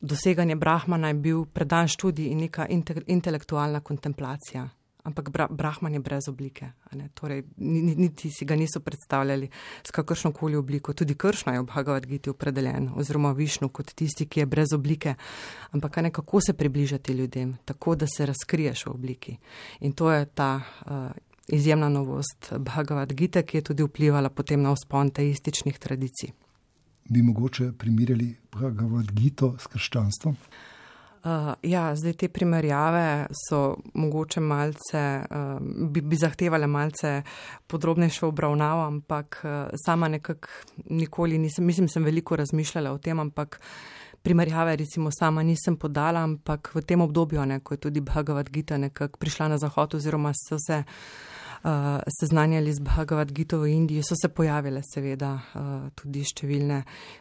doseganje 0.01 0.57
Brahmana 0.57 1.09
je 1.09 1.15
bil 1.15 1.45
predan 1.45 1.89
študij 1.89 2.31
in 2.31 2.39
neka 2.39 2.67
intelektualna 3.07 3.81
kontemplacija. 3.81 4.69
Ampak 5.03 5.31
bra, 5.31 5.47
Brahman 5.51 5.95
je 5.95 6.01
brez 6.01 6.29
oblike, 6.29 6.67
torej, 7.15 7.43
niti 7.57 8.31
si 8.31 8.45
ga 8.45 8.57
niso 8.57 8.81
predstavljali 8.81 9.49
s 9.83 9.91
kakršno 9.91 10.33
koli 10.33 10.57
obliko. 10.57 10.93
Tudi 10.93 11.15
kršna 11.15 11.55
je 11.55 11.61
v 11.61 11.65
Bhagavad 11.65 12.07
Gita 12.07 12.31
opredeljen, 12.31 12.91
oziroma 12.97 13.33
višnu 13.33 13.69
kot 13.69 13.95
tisti, 13.95 14.27
ki 14.27 14.41
je 14.41 14.47
brez 14.47 14.75
oblike. 14.77 15.15
Ampak 15.71 15.97
ne, 15.97 16.11
kako 16.11 16.41
se 16.41 16.53
približati 16.53 17.13
ljudem, 17.13 17.57
tako 17.65 17.95
da 17.95 18.07
se 18.07 18.27
razkriješ 18.27 18.87
v 18.87 18.91
obliki. 18.91 19.37
In 19.81 19.93
to 19.93 20.13
je 20.13 20.27
ta 20.27 20.61
uh, 20.61 20.93
izjemna 21.53 21.89
novost 21.89 22.53
Bhagavad 22.59 23.13
Gita, 23.13 23.43
ki 23.43 23.57
je 23.57 23.63
tudi 23.63 23.83
vplivala 23.83 24.31
potem 24.31 24.63
na 24.63 24.73
vzpon 24.75 25.11
teističnih 25.11 25.79
tradicij. 25.79 26.33
Bi 27.11 27.23
mogoče 27.23 27.73
primerjali 27.79 28.35
Bhagavad 28.53 29.13
Gita 29.13 29.55
s 29.59 29.67
krščanstvom? 29.67 30.37
Uh, 31.21 31.53
ja, 31.63 31.91
zdaj 31.97 32.13
te 32.17 32.29
primerjave 32.33 33.27
so 33.37 33.75
mogoče 33.95 34.41
malce, 34.41 35.03
uh, 35.31 35.59
bi, 35.91 36.01
bi 36.01 36.17
zahtevale 36.17 36.67
malce 36.67 37.23
podrobnejšo 37.67 38.29
obravnavo, 38.29 38.87
ampak 38.87 39.41
uh, 39.45 39.51
sama 39.85 40.09
nekako 40.09 40.49
nikoli 40.89 41.39
nisem, 41.39 41.67
mislim, 41.67 41.89
sem 41.89 42.05
veliko 42.05 42.37
razmišljala 42.37 42.93
o 42.93 42.99
tem, 42.99 43.21
ampak 43.21 43.61
primerjave 44.23 44.77
recimo 44.77 45.11
sama 45.13 45.43
nisem 45.43 45.77
podala, 45.77 46.23
ampak 46.25 46.71
v 46.75 46.83
tem 46.83 47.01
obdobju, 47.01 47.45
ne, 47.47 47.61
ko 47.61 47.75
je 47.75 47.85
tudi 47.89 48.01
Bhagavad 48.01 48.49
Gita 48.51 48.79
nekako 48.79 49.19
prišla 49.19 49.49
na 49.49 49.59
zahod 49.59 49.95
oziroma 49.95 50.33
so 50.33 50.57
se 50.59 50.79
uh, 50.79 50.95
seznanjali 52.21 52.73
z 52.73 52.81
Bhagavad 52.81 53.33
Gita 53.33 53.57
v 53.57 53.69
Indiji, 53.69 54.03
so 54.03 54.17
se 54.17 54.29
pojavile 54.29 54.81
seveda 54.85 55.33
uh, 55.37 55.67
tudi 55.95 56.23
številne 56.25 56.79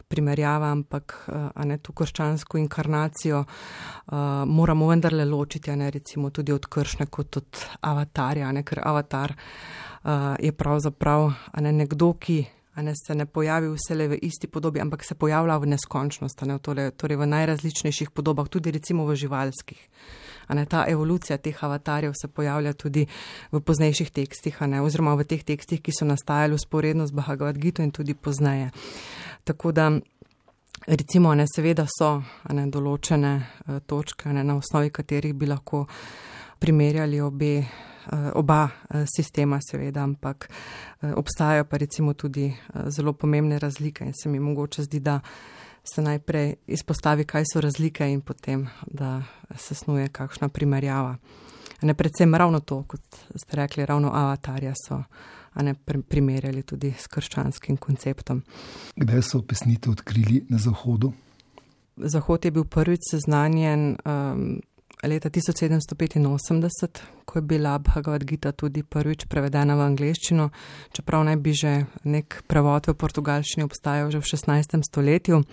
primerjave, 0.08 0.69
ampak 0.71 1.15
uh, 1.28 1.49
ne 1.67 1.80
to 1.84 1.91
krščansko 1.91 2.60
inkarnacijo 2.62 3.41
uh, 3.43 4.45
moramo 4.47 4.88
vendarle 4.88 5.25
ločiti, 5.28 5.75
ne 5.75 5.89
recimo 5.91 6.32
tudi 6.32 6.56
od 6.56 6.69
kršne 6.71 7.10
kot 7.12 7.41
od 7.41 7.65
avatarja, 7.82 8.52
ne, 8.56 8.63
ker 8.63 8.80
avatar 8.84 9.36
uh, 9.36 10.39
je 10.39 10.54
pravzaprav 10.56 11.28
ne, 11.60 11.75
nekdo, 11.84 12.13
ki 12.15 12.39
ne, 12.82 12.95
se 12.95 13.15
ne 13.15 13.25
pojavi 13.25 13.67
vse 13.75 13.95
le 13.95 14.08
v 14.08 14.19
isti 14.23 14.47
podobi, 14.47 14.80
ampak 14.80 15.04
se 15.04 15.19
pojavlja 15.19 15.60
v 15.60 15.73
neskončnost, 15.75 16.47
ne, 16.47 16.60
torej, 16.63 16.93
torej 16.95 17.19
v 17.19 17.28
najrazličnejših 17.28 18.15
podobah, 18.15 18.47
tudi 18.47 18.71
recimo 18.71 19.04
v 19.04 19.19
živalskih. 19.19 19.84
Ne, 20.49 20.65
ta 20.65 20.85
evolucija 20.88 21.38
teh 21.38 21.63
avatarjev 21.63 22.13
se 22.21 22.27
pojavlja 22.27 22.73
tudi 22.73 23.05
v 23.51 23.62
poznejših 23.62 24.12
tekstih, 24.12 24.62
ne, 24.62 24.81
oziroma 24.81 25.13
v 25.15 25.27
teh 25.29 25.43
tekstih, 25.45 25.81
ki 25.81 25.93
so 25.93 26.07
nastajali 26.09 26.57
usporedno 26.57 27.07
z 27.07 27.13
Bhagavad 27.13 27.57
Gita 27.57 27.83
in 27.83 27.91
tudi 27.91 28.13
pozneje. 28.13 28.71
Tako 29.43 29.71
da, 29.71 29.91
recimo, 30.88 31.35
ne, 31.35 31.45
seveda 31.55 31.85
so 31.85 32.15
ne, 32.53 32.65
določene 32.65 33.35
uh, 33.38 33.77
točke, 33.85 34.33
ne, 34.33 34.43
na 34.43 34.57
osnovi 34.57 34.89
katerih 34.89 35.38
bi 35.38 35.49
lahko 35.49 35.85
primerjali 36.59 37.21
obe. 37.21 37.53
Eh, 38.09 38.31
oba 38.33 38.63
eh, 38.65 39.03
sistema, 39.05 39.59
seveda, 39.62 40.01
ampak 40.01 40.47
obstajajo 41.13 41.67
pa 41.69 41.77
recimo 41.77 42.13
tudi 42.13 42.47
zelo 42.88 43.13
pomembne 43.13 43.59
razlike 43.59 44.05
in 44.05 44.13
se 44.23 44.29
mi 44.29 44.39
mogoče 44.39 44.83
zdi, 44.83 44.99
da 44.99 45.19
se 45.83 46.01
najprej 46.01 46.55
izpostavi, 46.67 47.25
kaj 47.25 47.43
so 47.53 47.61
razlike 47.61 48.11
in 48.11 48.21
potem, 48.21 48.67
da 48.87 49.23
se 49.57 49.75
snuje 49.75 50.07
kakšna 50.07 50.49
primerjava. 50.49 51.17
Ne 51.81 51.93
predvsem 51.93 52.35
ravno 52.35 52.59
to, 52.59 52.83
kot 52.83 53.01
ste 53.35 53.55
rekli, 53.55 53.85
ravno 53.85 54.11
avatarja 54.13 54.73
so 54.87 55.03
ne, 55.55 55.75
primerjali 56.09 56.63
tudi 56.63 56.93
s 56.97 57.07
krščanskim 57.07 57.77
konceptom. 57.77 58.43
Kdaj 58.95 59.21
so 59.21 59.41
pesnite 59.41 59.89
odkrili 59.89 60.43
na 60.49 60.57
Zahodu? 60.57 61.13
Zahod 61.99 62.45
je 62.45 62.51
bil 62.51 62.63
prvič 62.63 63.09
seznanjen 63.11 63.97
um, 64.05 64.61
leta 65.07 65.29
1785, 65.29 67.01
ko 67.25 67.38
je 67.38 67.41
bila 67.41 67.79
Bhagavad 67.79 68.23
Gita 68.23 68.51
tudi 68.51 68.83
prvič 68.83 69.25
prevedena 69.31 69.75
v 69.75 69.85
angleščino, 69.88 70.49
čeprav 70.91 71.23
naj 71.23 71.38
bi 71.39 71.53
že 71.55 71.73
nek 72.03 72.43
prevod 72.47 72.91
v 72.91 72.97
portugalščini 72.99 73.63
obstajal 73.63 74.12
že 74.12 74.19
v 74.19 74.27
16. 74.27 74.83
stoletju, 74.83 75.43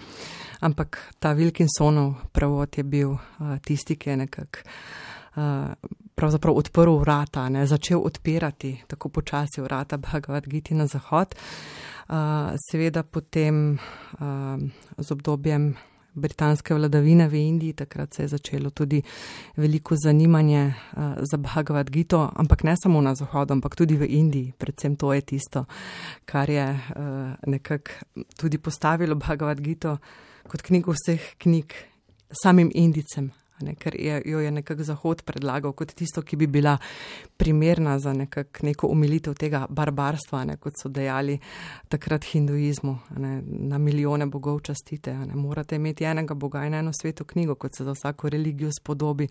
ampak 0.66 0.98
ta 1.22 1.37
Wilkinsonov 1.38 2.32
prevod 2.35 2.74
je 2.74 2.82
bil 2.82 3.14
uh, 3.14 3.59
tisti, 3.62 3.94
ki 3.94 4.11
je 4.11 4.16
nekako 4.26 4.66
uh, 4.66 5.70
pravzaprav 6.16 6.56
odprl 6.56 6.98
vrata, 6.98 7.46
ne, 7.48 7.66
začel 7.66 8.02
odpirati 8.02 8.82
tako 8.90 9.09
počasi 9.09 9.62
vrata 9.62 10.00
Bhagavad 10.00 10.48
Gita 10.50 10.74
na 10.74 10.90
zahod. 10.90 11.38
Uh, 12.06 12.54
seveda 12.70 13.02
potem 13.02 13.78
uh, 13.78 14.59
z 14.98 15.09
obdobjem 15.11 15.74
britanske 16.16 16.74
vladavine 16.74 17.29
v 17.29 17.35
Indiji, 17.35 17.72
takrat 17.72 18.14
se 18.14 18.22
je 18.22 18.29
začelo 18.29 18.70
tudi 18.70 19.02
veliko 19.57 19.96
zanimanje 19.96 20.66
uh, 20.66 21.02
za 21.20 21.37
Bhagavad 21.37 21.90
Gita, 21.90 22.31
ampak 22.37 22.62
ne 22.62 22.74
samo 22.76 23.00
na 23.00 23.14
Zahodu, 23.14 23.52
ampak 23.52 23.76
tudi 23.76 23.96
v 23.96 24.09
Indiji. 24.09 24.52
Predvsem 24.59 24.96
to 24.96 25.12
je 25.12 25.20
tisto, 25.20 25.64
kar 26.24 26.50
je 26.50 26.66
uh, 26.66 27.35
nekako 27.46 27.90
tudi 28.37 28.59
postavilo 28.59 29.14
Bhagavad 29.14 29.61
Gita 29.61 29.98
kot 30.48 30.62
knjigo 30.62 30.94
vseh 30.94 31.35
knjig 31.38 31.74
samim 32.42 32.70
Indicem 32.74 33.31
ne, 33.61 33.75
ker 33.75 33.95
je, 34.01 34.23
jo 34.25 34.40
je 34.40 34.51
nekako 34.51 34.85
Zahod 34.85 35.23
predlagal 35.23 35.73
kot 35.73 35.95
tisto, 35.95 36.23
ki 36.23 36.37
bi 36.37 36.47
bila 36.47 36.77
primerna 37.37 37.99
za 37.99 38.12
nekak, 38.12 38.62
neko 38.62 38.90
umilitev 38.92 39.35
tega 39.35 39.66
barbarstva, 39.71 40.45
ne, 40.45 40.57
kot 40.57 40.81
so 40.83 40.88
dejali 40.88 41.38
takrat 41.88 42.25
hinduizmu. 42.25 42.99
Ne, 43.16 43.40
na 43.47 43.79
milijone 43.79 44.27
bogov 44.27 44.61
častite, 44.61 45.14
ne, 45.14 45.35
morate 45.35 45.77
imeti 45.77 46.05
enega 46.05 46.35
boga 46.35 46.64
in 46.66 46.75
eno 46.75 46.92
sveto 46.92 47.25
knjigo, 47.25 47.55
kot 47.55 47.77
se 47.77 47.85
za 47.85 47.97
vsako 47.97 48.29
religijo 48.29 48.71
spodobi. 48.73 49.29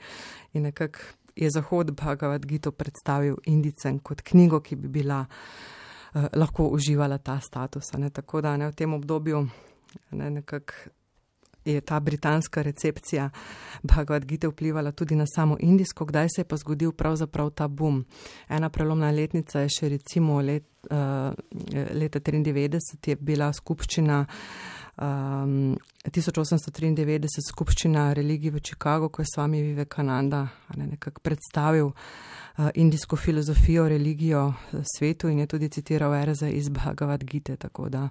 In 0.54 0.64
nekako 0.64 1.00
je 1.36 1.50
Zahod 1.50 1.92
Bhagavad 1.92 2.46
Gita 2.46 2.72
predstavil 2.72 3.36
Indicem 3.46 4.00
kot 4.00 4.22
knjigo, 4.22 4.60
ki 4.60 4.76
bi 4.76 4.88
bila 4.88 5.26
eh, 5.26 6.28
lahko 6.34 6.68
uživala 6.68 7.18
ta 7.18 7.40
status. 7.40 7.94
Ne, 7.98 8.10
tako 8.10 8.42
da 8.42 8.58
ne, 8.58 8.72
v 8.72 8.76
tem 8.76 8.94
obdobju 8.94 9.48
ne, 10.12 10.30
nekako 10.30 10.74
je 11.65 11.82
ta 11.82 11.99
britanska 11.99 12.62
recepcija 12.62 13.30
Bhagavad 13.84 14.25
Gita 14.25 14.47
vplivala 14.47 14.91
tudi 14.91 15.15
na 15.15 15.25
samo 15.28 15.58
indijsko, 15.60 16.06
kdaj 16.06 16.30
se 16.30 16.41
je 16.41 16.45
pa 16.45 16.58
zgodil 16.58 16.91
pravzaprav 16.91 17.49
ta 17.49 17.67
boom. 17.67 18.06
Ena 18.49 18.69
prelomna 18.69 19.12
letnica 19.12 19.60
je 19.60 19.69
še 19.69 19.89
recimo 19.89 20.41
let, 20.41 20.65
uh, 20.91 21.34
leta 21.93 22.19
93 22.19 23.10
je 23.10 23.15
bila 23.15 23.54
skupščina. 23.54 24.25
Um, 24.95 25.75
1893 26.08 27.41
skupščina 27.49 28.13
religij 28.13 28.54
v 28.54 28.62
Chicagu, 28.63 29.10
ko 29.10 29.21
je 29.21 29.28
s 29.28 29.38
vami 29.38 29.60
Vivekananda 29.62 30.45
ne, 30.78 30.88
nekako 30.88 31.19
predstavil 31.19 31.89
uh, 31.91 32.69
indijsko 32.73 33.19
filozofijo, 33.19 33.89
religijo 33.91 34.54
svetu 34.95 35.28
in 35.28 35.39
je 35.39 35.47
tudi 35.51 35.69
citiral 35.69 36.15
Erze 36.15 36.49
iz 36.49 36.69
Bhagavad 36.69 37.23
Gita, 37.23 37.56
tako 37.56 37.89
da 37.89 38.08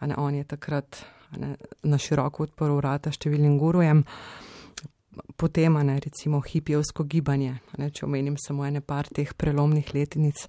ne, 0.00 0.14
on 0.16 0.34
je 0.34 0.44
takrat 0.44 1.02
ne, 1.36 1.56
na 1.82 1.98
široko 1.98 2.48
odprl 2.48 2.78
vrata 2.80 3.12
številnim 3.12 3.58
gurujem. 3.58 4.04
Potem, 5.36 5.74
ne, 5.82 5.98
recimo, 6.00 6.40
hipijevsko 6.40 7.04
gibanje, 7.04 7.58
ne, 7.78 7.90
če 7.90 8.06
omenim 8.06 8.38
samo 8.38 8.64
ene 8.66 8.80
par 8.80 9.10
teh 9.10 9.34
prelomnih 9.34 9.92
letnic. 9.94 10.46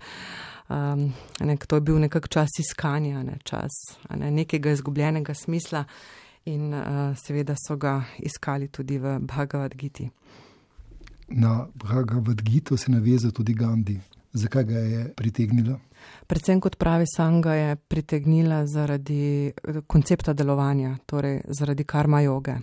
Um, 0.70 1.10
ne, 1.42 1.58
to 1.58 1.80
je 1.80 1.86
bil 1.86 1.98
nekak 1.98 2.30
čas 2.30 2.60
iskanja, 2.62 3.24
ne, 3.26 3.39
čas 3.44 3.74
ne, 4.13 4.30
nekega 4.32 4.76
izgubljenega 4.78 5.34
smisla 5.34 5.84
In 6.46 6.74
uh, 6.74 7.18
seveda 7.18 7.56
so 7.58 7.76
ga 7.78 8.04
iskali 8.20 8.68
tudi 8.68 8.98
v 8.98 9.20
Bhagavad 9.20 9.76
Giti. 9.76 10.10
Na 11.30 11.68
Bhagavad 11.76 12.42
Gita 12.42 12.78
se 12.78 12.92
naveza 12.92 13.32
tudi 13.32 13.54
Gandhi. 13.54 14.00
Zakaj 14.34 14.63
ga 14.63 14.80
je 14.80 15.06
pritegnila? 15.18 15.80
Predvsem 16.28 16.62
kot 16.62 16.78
pravi 16.78 17.06
sam 17.10 17.42
ga 17.42 17.54
je 17.54 17.76
pritegnila 17.76 18.65
zaradi 18.68 19.52
koncepta 19.88 20.34
delovanja, 20.34 20.98
torej 21.06 21.42
zaradi 21.48 21.84
karma 21.84 22.22
joge. 22.22 22.58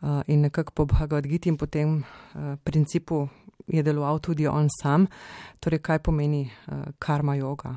Uh, 0.00 0.20
in 0.26 0.40
nekako 0.40 0.72
po 0.72 0.84
Bhagavad 0.84 1.26
Gita 1.26 1.48
in 1.48 1.56
potem 1.56 1.96
uh, 1.98 2.56
principu 2.64 3.28
je 3.66 3.82
deloval 3.82 4.18
tudi 4.18 4.46
on 4.46 4.68
sam. 4.82 5.06
Torej, 5.60 5.80
kaj 5.82 5.98
pomeni 5.98 6.50
karma 6.98 7.34
joga? 7.34 7.76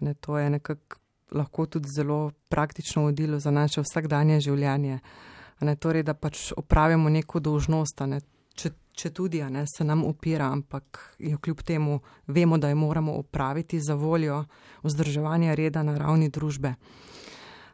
Ne, 0.00 0.14
to 0.14 0.38
je 0.38 0.50
nekako 0.50 0.98
lahko 1.32 1.66
tudi 1.66 1.88
zelo 1.96 2.30
praktično 2.48 3.02
vodilo 3.02 3.38
za 3.38 3.50
naše 3.50 3.80
vsakdanje 3.80 4.40
življenje. 4.40 4.98
Ne, 5.60 5.76
torej, 5.76 6.02
da 6.02 6.14
pač 6.14 6.52
opravimo 6.56 7.08
neko 7.08 7.40
dolžnost, 7.40 8.00
ne, 8.06 8.20
če, 8.98 9.12
tudi 9.14 9.42
ne, 9.50 9.64
se 9.70 9.84
nam 9.86 10.02
upira, 10.04 10.50
ampak 10.50 11.00
jo 11.22 11.38
kljub 11.38 11.62
temu 11.62 12.00
vemo, 12.26 12.58
da 12.58 12.70
jo 12.72 12.76
moramo 12.76 13.14
opraviti 13.18 13.80
za 13.80 13.94
voljo 13.94 14.42
vzdrževanja 14.82 15.54
reda 15.54 15.82
na 15.86 15.94
ravni 15.98 16.28
družbe. 16.28 16.74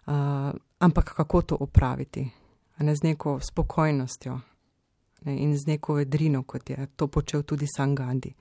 Uh, 0.07 0.53
ampak 0.79 1.15
kako 1.17 1.43
to 1.43 1.57
opraviti? 1.61 2.27
Ne, 2.79 2.97
z 2.97 3.03
neko 3.03 3.39
spokojnostjo 3.41 4.41
ne, 5.25 5.37
in 5.39 5.57
z 5.57 5.67
neko 5.67 5.95
vedrino, 5.95 6.43
kot 6.43 6.71
je 6.71 6.87
to 6.97 7.09
počel 7.09 7.43
tudi 7.43 7.67
San 7.77 7.95
Gandhi. 7.95 8.35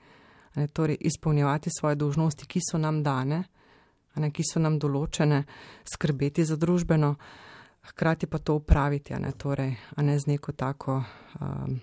Ne, 0.54 0.68
torej, 0.68 0.98
izpolnjevati 1.00 1.70
svoje 1.70 1.96
dolžnosti, 1.96 2.46
ki 2.46 2.60
so 2.70 2.78
nam 2.78 3.02
dane, 3.02 3.44
ne, 4.14 4.30
ki 4.30 4.44
so 4.46 4.60
nam 4.60 4.78
določene, 4.78 5.42
skrbeti 5.88 6.44
za 6.44 6.56
družbeno, 6.60 7.14
hkrati 7.90 8.26
pa 8.30 8.38
to 8.38 8.58
upraviti, 8.60 9.16
ne, 9.18 9.32
torej, 9.32 9.74
ne 9.96 10.18
z 10.18 10.30
neko 10.30 10.52
tako 10.52 11.00
um, 11.40 11.80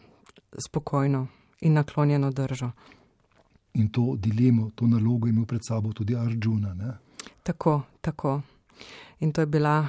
spokojno 0.57 1.27
in 1.61 1.73
naklonjeno 1.73 2.31
držo. 2.31 2.71
In 3.73 3.89
to 3.89 4.15
dilemo, 4.17 4.69
to 4.75 4.87
nalogo 4.87 5.27
je 5.27 5.29
imel 5.29 5.45
pred 5.45 5.61
sabo 5.67 5.93
tudi 5.93 6.15
Arjuna. 6.15 6.73
Ne? 6.73 6.93
Tako, 7.43 7.81
tako. 8.01 8.41
In 9.19 9.31
to 9.31 9.41
je 9.41 9.45
bila 9.45 9.87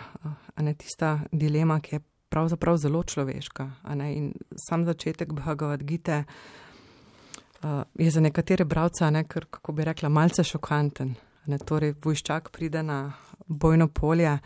ne, 0.56 0.74
tista 0.74 1.20
dilema, 1.32 1.80
ki 1.80 1.94
je 1.94 2.00
pravzaprav 2.28 2.76
zelo 2.76 3.02
človeška. 3.02 3.70
In 4.14 4.32
sam 4.68 4.84
začetek 4.84 5.32
Bhagavad 5.32 5.82
Gita 5.82 6.24
uh, 6.24 7.82
je 7.94 8.10
za 8.10 8.20
nekatere 8.20 8.64
bralce, 8.64 9.24
kako 9.28 9.72
bi 9.72 9.84
rekla, 9.84 10.08
malce 10.08 10.44
šokanten. 10.44 11.14
Ne, 11.46 11.58
torej, 11.58 11.94
vojščak 12.04 12.50
pride 12.50 12.82
na 12.82 13.12
bojno 13.46 13.88
polje 13.88 14.38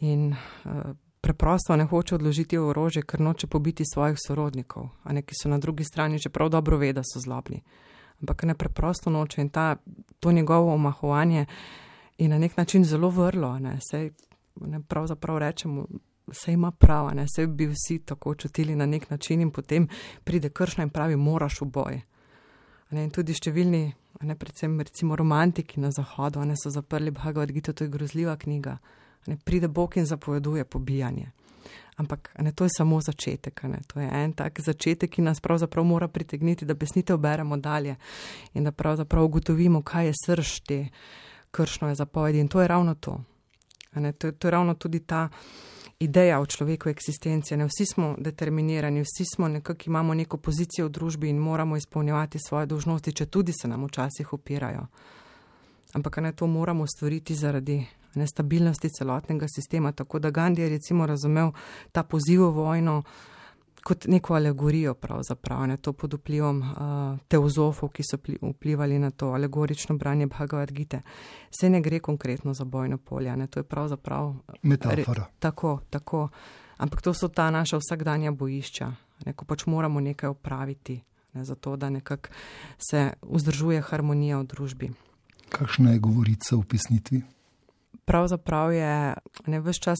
in 0.00 0.32
uh, 0.32 0.96
preprosto 1.26 1.76
ne 1.76 1.84
hoče 1.84 2.14
odložiti 2.14 2.58
orožje, 2.58 3.02
ker 3.02 3.20
noče 3.20 3.46
pobiti 3.50 3.84
svojih 3.84 4.18
sorodnikov, 4.26 4.84
ne, 5.10 5.22
ki 5.26 5.34
so 5.34 5.50
na 5.50 5.58
drugi 5.58 5.84
strani 5.84 6.18
že 6.22 6.30
prav 6.30 6.52
dobro 6.54 6.78
ve, 6.78 6.92
da 6.92 7.02
so 7.02 7.18
zlobni. 7.20 7.62
Ampak 8.20 8.44
ne 8.46 8.54
preprosto 8.54 9.10
noče 9.10 9.40
in 9.42 9.48
ta, 9.50 9.76
to 10.20 10.32
njegovo 10.32 10.74
omahovanje 10.74 11.46
je 12.18 12.28
na 12.28 12.38
nek 12.38 12.56
način 12.56 12.84
zelo 12.84 13.10
vrlo. 13.10 13.58
Ne, 13.58 13.78
sej, 13.90 14.10
ne, 14.60 14.80
pravzaprav 14.82 15.38
rečemo, 15.38 15.86
vse 16.26 16.52
ima 16.52 16.70
prav, 16.70 17.10
ne, 17.14 17.26
sej 17.34 17.46
bi 17.46 17.66
vsi 17.66 17.98
tako 17.98 18.34
čutili 18.34 18.76
na 18.76 18.86
nek 18.86 19.10
način 19.10 19.40
in 19.40 19.50
potem 19.50 19.88
pride 20.24 20.48
kršna 20.48 20.86
in 20.86 20.90
pravi, 20.90 21.16
moraš 21.16 21.60
v 21.60 21.64
boj. 21.64 22.00
Ne, 22.90 23.02
in 23.02 23.10
tudi 23.10 23.34
številni 23.34 23.82
ne, 24.22 24.38
predvsem 24.38 24.78
recimo 24.80 25.16
romantiki 25.18 25.82
na 25.82 25.90
zahodu, 25.90 26.44
ne 26.46 26.54
so 26.54 26.70
zaprli 26.70 27.10
Bhagavad 27.10 27.52
Gita, 27.52 27.72
to 27.72 27.84
je 27.84 27.90
grozljiva 27.90 28.36
knjiga. 28.36 28.78
Ne, 29.26 29.36
pride 29.44 29.68
Bog 29.68 29.96
in 29.96 30.06
zapoveduje 30.06 30.64
pobijanje. 30.64 31.30
Ampak 31.96 32.30
ne, 32.38 32.52
to 32.52 32.64
je 32.64 32.70
samo 32.76 33.00
začetek. 33.00 33.62
Ne, 33.62 33.78
to 33.86 34.00
je 34.00 34.08
en 34.12 34.32
tak 34.32 34.60
začetek, 34.60 35.10
ki 35.10 35.22
nas 35.22 35.40
pravzaprav 35.40 35.84
mora 35.84 36.08
pritegniti, 36.08 36.66
da 36.66 36.74
besnitev 36.74 37.16
beremo 37.16 37.56
dalje 37.56 37.96
in 38.54 38.64
da 38.64 38.72
pravzaprav 38.72 39.24
ugotovimo, 39.24 39.82
kaj 39.82 40.06
je 40.06 40.12
srž 40.26 40.60
te 40.60 40.88
kršnove 41.50 41.94
zapovedi. 41.94 42.40
In 42.40 42.48
to 42.48 42.60
je 42.60 42.68
ravno 42.68 42.94
to. 42.94 43.20
Ne, 43.94 44.12
to, 44.12 44.32
to 44.32 44.46
je 44.46 44.50
ravno 44.50 44.74
tudi 44.74 45.00
ta 45.00 45.28
ideja 45.98 46.40
o 46.40 46.46
človeku 46.46 46.88
eksistencije. 46.88 47.58
Ne, 47.58 47.64
vsi 47.64 47.86
smo 47.86 48.14
determinirani, 48.18 49.00
vsi 49.00 49.24
smo 49.34 49.48
nekako 49.48 49.82
imamo 49.86 50.14
neko 50.14 50.36
pozicijo 50.36 50.86
v 50.86 50.90
družbi 50.90 51.28
in 51.28 51.38
moramo 51.38 51.76
izpolnjevati 51.76 52.38
svoje 52.38 52.66
dožnosti, 52.66 53.12
če 53.12 53.26
tudi 53.26 53.52
se 53.52 53.68
nam 53.68 53.84
včasih 53.84 54.32
upirajo. 54.32 54.86
Ampak 55.92 56.16
ne 56.16 56.32
to 56.32 56.46
moramo 56.46 56.86
storiti 56.86 57.34
zaradi 57.34 57.86
nestabilnosti 58.14 58.88
celotnega 58.88 59.46
sistema. 59.48 59.92
Tako 59.92 60.18
da 60.18 60.30
Gandhi 60.30 60.62
je 60.62 60.68
recimo 60.68 61.06
razumel 61.06 61.52
ta 61.92 62.02
poziv 62.02 62.42
v 62.42 62.50
vojno 62.50 63.02
kot 63.86 64.06
neko 64.06 64.34
alegorijo, 64.34 64.94
pravzaprav 64.94 65.66
ne 65.66 65.76
to 65.76 65.92
pod 65.92 66.14
vplivom 66.14 66.58
uh, 66.60 67.18
teozofov, 67.28 67.92
ki 67.94 68.02
so 68.02 68.18
vplivali 68.42 68.98
na 68.98 69.10
to 69.10 69.30
alegorično 69.30 69.96
branje 69.96 70.26
Bhagavad 70.26 70.72
Gita. 70.72 71.00
Se 71.60 71.70
ne 71.70 71.80
gre 71.80 72.00
konkretno 72.00 72.54
za 72.54 72.64
bojno 72.64 72.98
polje, 72.98 73.36
ne 73.36 73.46
to 73.46 73.60
je 73.60 73.64
pravzaprav 73.64 74.34
metafora. 74.62 75.22
Re, 75.22 75.38
tako, 75.38 75.78
tako. 75.90 76.28
Ampak 76.76 77.02
to 77.02 77.14
so 77.14 77.28
ta 77.28 77.50
naša 77.50 77.78
vsakdanja 77.78 78.32
bojišča, 78.32 78.92
ne, 79.26 79.32
ko 79.32 79.44
pač 79.44 79.66
moramo 79.66 80.00
nekaj 80.00 80.34
opraviti, 80.34 81.00
ne, 81.34 81.44
zato 81.44 81.76
da 81.76 81.90
nekako 81.90 82.28
se 82.90 83.12
vzdržuje 83.22 83.80
harmonija 83.80 84.38
v 84.38 84.44
družbi. 84.44 84.90
Kakšna 85.56 85.96
je 85.96 85.98
govorica 85.98 86.56
v 86.56 86.64
pisnitvi? 86.68 87.22
Pravzaprav 88.04 88.72
je 88.72 89.14
ne 89.46 89.60
vse 89.60 89.80
čas 89.80 89.98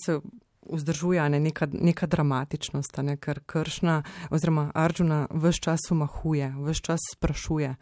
vzdržuje 0.73 1.29
ne, 1.31 1.40
neka, 1.40 1.66
neka 1.73 2.07
dramatičnost, 2.07 2.99
ne, 3.03 3.16
ker 3.16 3.40
kršna, 3.47 4.03
oziroma 4.31 4.71
Arjuna 4.75 5.27
vse 5.31 5.61
čas 5.61 5.90
umahuje, 5.90 6.53
vse 6.59 6.83
čas 6.83 7.01
sprašuje. 7.14 7.75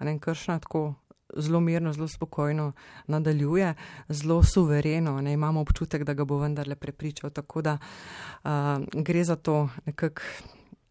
Ne, 0.00 0.18
kršna 0.18 0.58
tako 0.58 0.94
zelo 1.36 1.60
mirno, 1.60 1.92
zelo 1.92 2.08
spokojno 2.08 2.72
nadaljuje, 3.06 3.74
zelo 4.08 4.42
suvereno, 4.42 5.20
ne, 5.20 5.32
imamo 5.32 5.60
občutek, 5.60 6.04
da 6.04 6.14
ga 6.14 6.24
bo 6.24 6.38
vendarle 6.38 6.76
prepričal. 6.76 7.30
Tako 7.30 7.62
da 7.62 7.78
uh, 7.78 8.50
gre 8.92 9.24
za 9.24 9.36
to 9.36 9.68
nekako. 9.86 10.22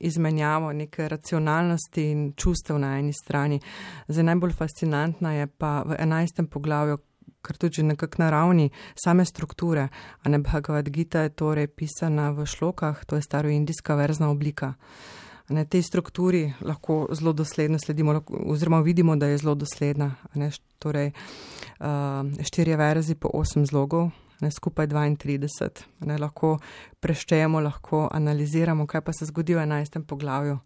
Izmenjavo 0.02 0.74
neke 0.74 1.08
racionalnosti 1.08 2.04
in 2.12 2.34
čustev 2.38 2.80
na 2.80 2.96
eni 3.00 3.14
strani. 3.14 3.60
Zdaj, 4.08 4.24
najbolj 4.24 4.54
fascinantna 4.58 5.34
je 5.34 5.48
pa 5.48 5.84
v 5.86 5.96
enajstem 6.00 6.48
poglavju, 6.48 6.98
kar 7.42 7.58
tudi 7.58 7.84
nekako 7.84 8.22
na 8.24 8.30
ravni 8.30 8.70
same 8.96 9.26
strukture. 9.26 9.88
A 10.24 10.30
ne 10.30 10.40
Bhagavad 10.40 10.90
Gita 10.90 11.22
je 11.22 11.30
torej 11.30 11.68
pisana 11.68 12.32
v 12.32 12.46
šlokah, 12.46 13.06
to 13.06 13.16
je 13.16 13.22
staroindijska 13.22 13.96
verzna 13.96 14.30
oblika. 14.30 14.74
Na 15.50 15.66
tej 15.66 15.84
strukturi 15.84 16.54
lahko 16.62 17.08
zelo 17.12 17.34
dosledno 17.34 17.80
sledimo, 17.80 18.22
oziroma 18.30 18.80
vidimo, 18.80 19.16
da 19.16 19.28
je 19.28 19.38
zelo 19.38 19.56
dosledna. 19.56 20.16
Ne, 20.34 20.52
torej, 20.80 21.12
uh, 21.80 21.88
štirje 22.44 22.78
verzi 22.78 23.16
po 23.16 23.30
osem 23.34 23.66
zlogov, 23.66 24.12
ne, 24.42 24.52
skupaj 24.52 24.88
32. 24.88 25.86
Ne, 26.06 26.18
lahko 26.18 26.58
preštejemo, 27.00 27.60
lahko 27.60 28.08
analiziramo, 28.12 28.88
kaj 28.88 29.02
pa 29.02 29.14
se 29.14 29.26
zgodi 29.26 29.56
v 29.56 29.64
enajstem 29.64 30.04
poglavju. 30.04 30.60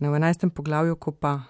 Ne, 0.00 0.10
v 0.10 0.14
enajstem 0.14 0.50
poglavju, 0.50 0.96
ko 0.96 1.12
pa 1.12 1.40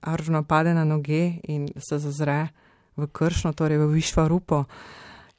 Aržuna 0.00 0.42
pade 0.42 0.72
na 0.74 0.84
noge 0.84 1.40
in 1.44 1.68
se 1.76 1.98
zazre, 1.98 2.48
v 2.96 3.06
kršno, 3.06 3.52
torej 3.52 3.78
v 3.78 3.92
višva 3.94 4.26
rupo 4.28 4.64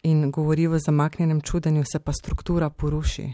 in 0.04 0.32
govori 0.32 0.68
v 0.68 0.80
zamaknjenem 0.80 1.42
čudenju, 1.42 1.84
se 1.84 2.00
pa 2.00 2.14
struktura 2.14 2.70
poruši. 2.70 3.34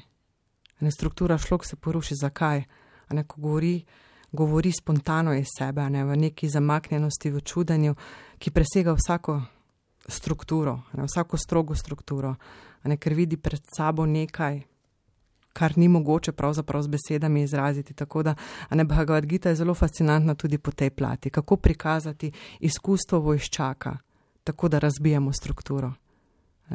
Ne 0.80 0.92
struktura 0.92 1.38
šlok 1.38 1.66
se 1.66 1.76
poruši, 1.76 2.16
zakaj? 2.16 2.64
Ne, 3.10 3.24
ko 3.24 3.42
govori, 3.42 3.86
govori 4.32 4.72
spontano 4.72 5.34
iz 5.34 5.48
sebe, 5.58 5.90
ne, 5.90 6.06
v 6.06 6.18
neki 6.18 6.50
zamaknjenosti, 6.50 7.32
v 7.32 7.42
čudenju, 7.42 7.96
ki 8.38 8.52
presega 8.52 8.96
vsako 8.98 9.42
strukturo, 10.08 10.82
ne, 10.94 11.04
vsako 11.04 11.38
strogo 11.38 11.76
strukturo, 11.76 12.36
ne, 12.84 12.98
ker 12.98 13.14
vidi 13.14 13.38
pred 13.38 13.62
sabo 13.78 14.06
nekaj, 14.06 14.62
kar 15.54 15.78
ni 15.78 15.88
mogoče 15.88 16.32
pravzaprav 16.32 16.82
z 16.84 16.88
besedami 16.88 17.42
izraziti. 17.42 17.94
Tako 17.94 18.24
da 18.24 18.36
ne 18.70 18.84
Bhagavad 18.84 19.26
Gita 19.26 19.50
je 19.50 19.56
zelo 19.56 19.74
fascinantna 19.74 20.36
tudi 20.36 20.58
po 20.58 20.72
tej 20.72 20.90
plati, 20.90 21.30
kako 21.30 21.56
prikazati 21.58 22.32
izkustvo 22.60 23.20
vojščaka 23.20 23.98
tako 24.46 24.70
da 24.70 24.80
razbijamo 24.80 25.34
strukturo. 25.34 25.94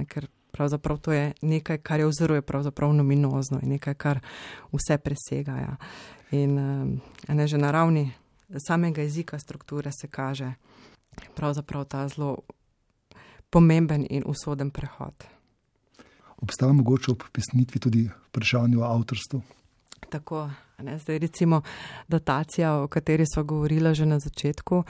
Ker 0.08 0.26
pravzaprav 0.52 0.98
to 0.98 1.12
je 1.12 1.32
nekaj, 1.42 1.78
kar 1.78 2.00
je 2.00 2.06
vzoruje 2.06 2.42
pravzaprav 2.42 2.92
nominozno 2.92 3.60
in 3.62 3.68
nekaj, 3.68 3.94
kar 3.94 4.20
vse 4.72 4.98
presega. 4.98 5.52
Ja. 5.52 5.76
In 6.30 6.54
ne, 7.28 7.46
že 7.46 7.58
na 7.58 7.70
ravni 7.70 8.10
samega 8.66 9.02
jezika 9.02 9.38
strukture 9.38 9.90
se 9.92 10.08
kaže 10.08 10.52
pravzaprav 11.34 11.84
ta 11.84 12.08
zelo 12.08 12.36
pomemben 13.50 14.06
in 14.10 14.22
usoden 14.26 14.70
prehod. 14.70 15.26
Obstaja 16.40 16.72
mogoče 16.72 17.10
ob 17.10 17.28
pisnitvi 17.32 17.80
tudi 17.80 18.08
vprašanje 18.30 18.78
o 18.78 18.84
avtorstvu? 18.88 19.42
Tako, 20.10 20.48
Ne, 20.82 20.98
zdaj, 20.98 21.18
recimo, 21.18 21.62
datacija, 22.08 22.74
o 22.74 22.88
kateri 22.88 23.24
smo 23.34 23.44
govorili 23.44 23.94
že 23.94 24.06
na 24.06 24.18
začetku, 24.18 24.84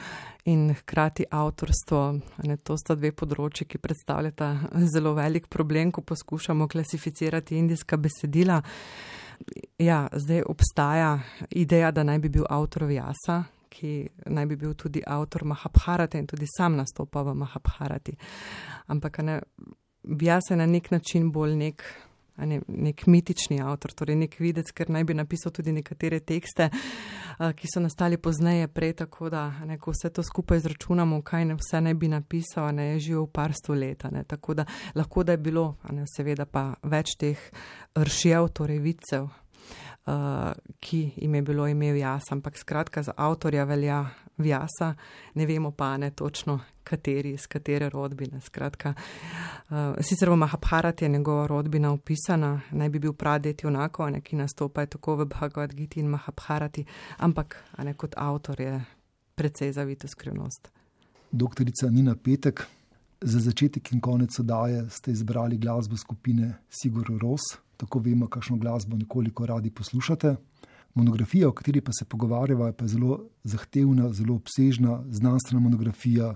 in 0.44 0.74
hkrati 0.74 1.24
avtorstvo. 1.30 2.20
Ne, 2.42 2.56
to 2.56 2.76
sta 2.76 2.94
dve 2.94 3.12
področji, 3.12 3.66
ki 3.66 3.78
predstavljata 3.78 4.54
zelo 4.94 5.14
velik 5.14 5.48
problem, 5.48 5.92
ko 5.92 6.00
poskušamo 6.00 6.68
klasificirati 6.68 7.58
indijska 7.58 7.96
besedila. 7.96 8.62
Ja, 9.78 10.08
zdaj 10.12 10.44
obstaja 10.46 11.18
ideja, 11.50 11.90
da 11.90 12.04
naj 12.04 12.18
bi 12.18 12.28
bil 12.28 12.46
avtor 12.48 12.86
Vyasa, 12.90 13.42
ki 13.70 13.94
naj 14.26 14.46
bi 14.50 14.56
bil 14.56 14.74
tudi 14.74 15.02
avtor 15.06 15.44
Mahabharata 15.44 16.18
in 16.18 16.26
tudi 16.26 16.46
sam 16.50 16.76
nastopa 16.76 17.22
v 17.22 17.35
Mahabharati. 17.35 18.16
Ampak 18.87 19.22
ne, 19.22 19.40
Vyasa 20.04 20.54
je 20.54 20.56
na 20.56 20.66
nek 20.66 20.90
način 20.90 21.33
bolj 21.33 21.56
nek 21.56 21.85
ne, 22.46 22.61
nek 22.66 23.06
mitični 23.06 23.61
avtor, 23.62 23.92
torej 23.92 24.16
nek 24.16 24.37
videc, 24.40 24.70
ker 24.72 24.90
naj 24.92 25.04
bi 25.09 25.16
napisal 25.16 25.52
tudi 25.52 25.72
nekatere 25.76 26.20
tekste, 26.20 26.70
ki 27.56 27.70
so 27.70 27.83
nastali 27.83 28.18
pozneje, 28.20 28.68
prej 28.72 28.94
tako 29.02 29.30
da, 29.33 29.46
ne, 29.66 29.78
ko 29.80 29.94
vse 29.94 30.11
to 30.14 30.24
skupaj 30.26 30.61
izračunamo, 30.62 31.22
kaj 31.26 31.44
ne 31.50 31.59
vse 31.61 31.80
naj 31.85 31.96
bi 32.00 32.11
napisal, 32.12 32.70
ne 32.76 32.92
je 32.92 32.98
živel 33.09 33.28
par 33.33 33.54
stoletja. 33.56 34.11
Tako 34.28 34.54
da 34.61 34.66
lahko 34.94 35.24
da 35.24 35.37
je 35.37 35.44
bilo, 35.44 35.66
ne, 35.90 36.06
seveda 36.09 36.46
pa 36.46 36.70
več 36.83 37.16
teh 37.20 37.50
ršjev, 37.96 38.50
torej 38.56 38.83
vicev. 38.85 39.30
Uh, 40.06 40.52
ki 40.80 41.12
jim 41.16 41.34
je 41.34 41.42
bilo 41.42 41.66
ime 41.68 41.92
Vjasa, 41.92 42.34
ampak 42.34 42.56
skratka 42.58 43.02
za 43.02 43.12
avtorja 43.16 43.64
velja 43.64 44.06
Vjasa, 44.38 44.94
ne 45.34 45.46
vemo 45.46 45.70
pa 45.70 45.96
ne 45.96 46.10
točno, 46.10 46.60
kateri, 46.84 47.30
iz 47.30 47.46
katere 47.46 47.88
rodbine. 47.88 48.40
Skratka, 48.40 48.94
uh, 48.96 49.76
sicer 50.00 50.30
v 50.30 50.36
Mahabharati 50.36 51.04
je 51.04 51.08
njegova 51.08 51.46
rodbina 51.46 51.92
opisana, 51.92 52.60
naj 52.70 52.88
bi 52.88 52.98
bil 52.98 53.12
pradet 53.12 53.64
junako, 53.64 54.08
ki 54.24 54.36
nastopajo 54.36 54.86
tako 54.86 55.16
v 55.16 55.26
Bhagavad 55.26 55.74
Gita 55.74 56.00
in 56.00 56.08
Mahabharati, 56.08 56.84
ampak 57.18 57.56
ne, 57.84 57.94
kot 57.94 58.14
avtor 58.16 58.60
je 58.60 58.80
precej 59.34 59.72
zavita 59.72 60.08
skrivnost. 60.08 60.70
Doktorica 61.32 61.90
Nina 61.90 62.16
Petek, 62.16 62.66
za 63.20 63.40
začetek 63.40 63.92
in 63.92 64.00
konec 64.00 64.38
oddaje 64.38 64.86
ste 64.90 65.12
izbrali 65.12 65.58
glasbo 65.58 65.96
skupine 65.96 66.54
Sigur 66.70 67.06
Ros, 67.22 67.40
tako 67.80 67.98
vemo, 68.04 68.28
kakšno 68.28 68.58
glasbo 68.60 68.96
nekoliko 68.96 69.46
radi 69.46 69.70
poslušate. 69.70 70.36
Monografija, 70.94 71.48
o 71.48 71.52
kateri 71.52 71.80
pa 71.80 71.92
se 71.92 72.04
pogovarjava, 72.04 72.66
je 72.66 72.76
pa 72.76 72.86
zelo 72.86 73.20
zahtevna, 73.44 74.12
zelo 74.12 74.34
obsežna, 74.34 75.00
znanstvena 75.08 75.62
monografija, 75.62 76.34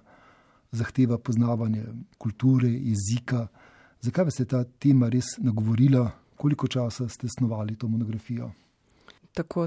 zahteva 0.72 1.18
poznavanje 1.18 1.84
kulture, 2.18 2.70
jezika. 2.70 3.46
Zakaj 4.00 4.24
vas 4.24 4.40
je 4.40 4.46
ta 4.48 4.64
tema 4.64 5.08
res 5.08 5.36
nagovorila, 5.38 6.10
koliko 6.36 6.68
časa 6.68 7.08
ste 7.08 7.28
snovali 7.28 7.76
to 7.76 7.88
monografijo? 7.88 8.50
Tako 9.34 9.66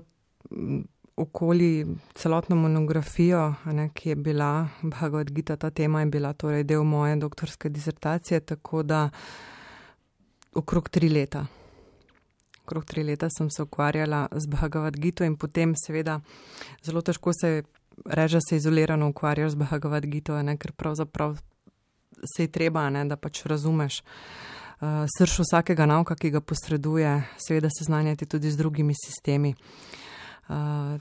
okoli 1.17 1.85
celotno 2.15 2.55
monografijo, 2.55 3.53
ne, 3.65 3.89
ki 3.93 4.09
je 4.09 4.15
bila 4.15 4.67
Bhagavad 4.81 5.31
Gita, 5.31 5.57
ta 5.57 5.69
tema 5.69 5.99
je 5.99 6.05
bila 6.05 6.33
torej 6.33 6.63
del 6.63 6.83
moje 6.83 7.15
doktorske 7.15 7.69
disertacije, 7.69 8.39
tako 8.39 8.83
da 8.83 9.09
okrog 10.55 10.89
tri 10.89 11.09
leta. 11.09 11.45
Okrog 12.67 12.83
tri 12.85 13.03
leta 13.03 13.29
sem 13.31 13.47
se 13.49 13.63
ukvarjala 13.63 14.27
z 14.35 14.45
Bhagavad 14.51 14.97
Gita 14.99 15.25
in 15.25 15.37
potem 15.39 15.71
seveda 15.79 16.19
zelo 16.83 17.01
težko 17.01 17.31
se 17.31 17.63
reče, 18.05 18.35
da 18.35 18.41
se 18.49 18.57
izolirano 18.59 19.07
ukvarjaš 19.09 19.55
z 19.55 19.55
Bhagavad 19.55 20.05
Gita, 20.05 20.43
ker 20.59 20.71
pravzaprav 20.75 21.37
se 22.35 22.43
je 22.43 22.51
treba, 22.51 22.89
ne, 22.89 23.05
da 23.05 23.15
pač 23.15 23.45
razumeš 23.45 24.01
uh, 24.01 25.07
srž 25.17 25.39
vsakega 25.45 25.87
nauka, 25.87 26.15
ki 26.19 26.33
ga 26.35 26.41
posreduje, 26.41 27.23
seveda 27.39 27.71
se 27.71 27.87
znanjati 27.87 28.25
tudi 28.25 28.51
z 28.51 28.57
drugimi 28.57 28.93
sistemi. 28.99 29.55
Uh, 29.55 30.06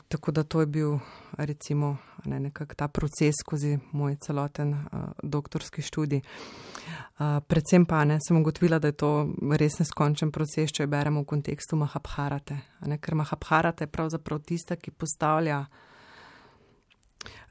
tako 0.09 0.33
da 0.33 0.43
to 0.43 0.61
je 0.61 0.67
bil 0.67 0.99
recimo 1.39 1.97
ne, 2.25 2.41
nekak 2.41 2.75
ta 2.75 2.89
proces 2.89 3.35
skozi 3.41 3.79
moj 3.93 4.17
celoten 4.17 4.73
uh, 4.73 5.01
doktorski 5.23 5.83
študij. 5.83 6.21
Uh, 6.21 7.39
predvsem 7.47 7.87
pa 7.87 8.05
ne, 8.05 8.19
sem 8.29 8.37
ugotovila, 8.37 8.79
da 8.79 8.89
je 8.89 8.99
to 8.99 9.11
res 9.59 9.79
neskončen 9.79 10.33
proces, 10.33 10.73
če 10.73 10.87
beremo 10.87 11.23
v 11.23 11.31
kontekstu 11.31 11.77
Mahabharate. 11.77 12.59
Ne, 12.87 12.99
ker 12.99 13.15
Mahabharate 13.15 13.87
je 13.87 13.93
pravzaprav 13.93 14.43
tista, 14.43 14.77
ki 14.77 14.91
postavlja 14.91 15.61
uh, 15.61 15.85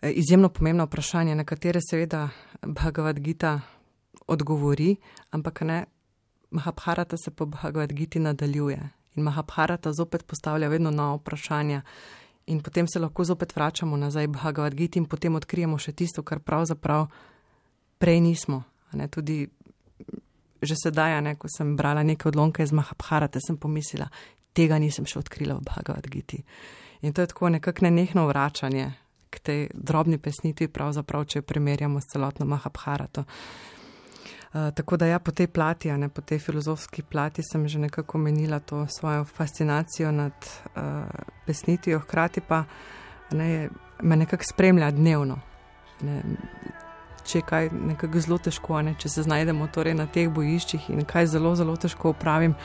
Eh, 0.02 0.12
izjemno 0.12 0.50
pomembno 0.50 0.86
vprašanje, 0.86 1.36
na 1.36 1.44
katere 1.44 1.80
seveda 1.90 2.30
Bhagavad 2.62 3.20
Gita 3.20 3.62
odgovori, 4.28 4.96
ampak 5.32 5.62
ne, 5.62 5.86
Mahabharata 6.52 7.18
se 7.18 7.32
po 7.32 7.46
Bhagavad 7.46 7.94
Giti 7.94 8.20
nadaljuje 8.20 8.90
in 9.16 9.24
Mahabharata 9.24 9.94
zopet 9.94 10.26
postavlja 10.26 10.68
vedno 10.68 10.92
nova 10.92 11.16
vprašanja. 11.16 11.82
In 12.46 12.62
potem 12.62 12.88
se 12.88 13.00
lahko 13.00 13.24
zopet 13.24 13.56
vračamo 13.56 13.98
nazaj 13.98 14.28
v 14.28 14.32
Bhagavad 14.32 14.76
Gita 14.76 15.00
in 15.00 15.06
potem 15.06 15.36
odkrijemo 15.36 15.78
še 15.78 15.92
tisto, 15.92 16.24
kar 16.24 16.40
pravzaprav 16.40 17.08
prej 17.98 18.20
nismo. 18.22 18.64
Ne, 18.94 19.08
tudi 19.08 19.48
že 20.62 20.76
sedaj, 20.76 21.22
ne, 21.22 21.36
ko 21.36 21.50
sem 21.52 21.76
brala 21.78 22.04
neke 22.04 22.28
odlomke 22.30 22.64
iz 22.64 22.72
Mahabharata, 22.72 23.40
sem 23.40 23.58
pomislila, 23.58 24.08
tega 24.54 24.80
nisem 24.82 25.06
še 25.06 25.20
odkrila 25.20 25.58
v 25.60 25.66
Bhagavad 25.66 26.08
Gita. 26.10 26.38
In 27.02 27.14
to 27.14 27.22
je 27.22 27.30
tako 27.30 27.50
nekakšno 27.54 27.90
nehno 27.90 28.26
vračanje 28.28 28.94
k 29.30 29.40
tej 29.40 29.62
drobni 29.74 30.18
pesnitvi, 30.18 30.68
pravzaprav, 30.72 31.26
če 31.26 31.42
jo 31.42 31.46
primerjamo 31.46 32.02
s 32.02 32.10
celotno 32.14 32.48
Mahabharato. 32.50 33.26
Uh, 33.26 33.76
tako 34.76 34.98
da 34.98 35.06
ja, 35.06 35.20
po 35.20 35.32
tej 35.32 35.48
plati, 35.48 35.92
ne, 35.92 36.10
po 36.10 36.22
tej 36.22 36.40
filozofski 36.40 37.04
plati 37.04 37.44
sem 37.44 37.68
že 37.68 37.80
nekako 37.80 38.18
menila 38.18 38.60
to 38.60 38.88
svojo 38.88 39.26
fascinacijo 39.26 40.12
nad 40.12 40.34
uh, 40.34 40.82
pesnitvijo, 41.46 42.00
hkrati 42.00 42.42
pa 42.42 42.64
ne, 43.32 43.70
me 44.02 44.16
nekako 44.16 44.44
spremlja 44.44 44.92
dnevno. 44.92 45.40
Ne, 46.02 46.22
če 47.26 47.42
kaj 47.42 47.70
nekako 47.74 48.20
zelo 48.22 48.38
težko, 48.38 48.82
ne, 48.82 48.96
če 49.00 49.10
se 49.10 49.24
znajdemo 49.26 49.68
torej 49.74 49.96
na 49.98 50.06
teh 50.08 50.30
bojiščih 50.30 50.90
in 50.94 51.06
kaj 51.06 51.28
zelo, 51.34 51.56
zelo 51.56 51.76
težko 51.76 52.14
upravim, 52.14 52.56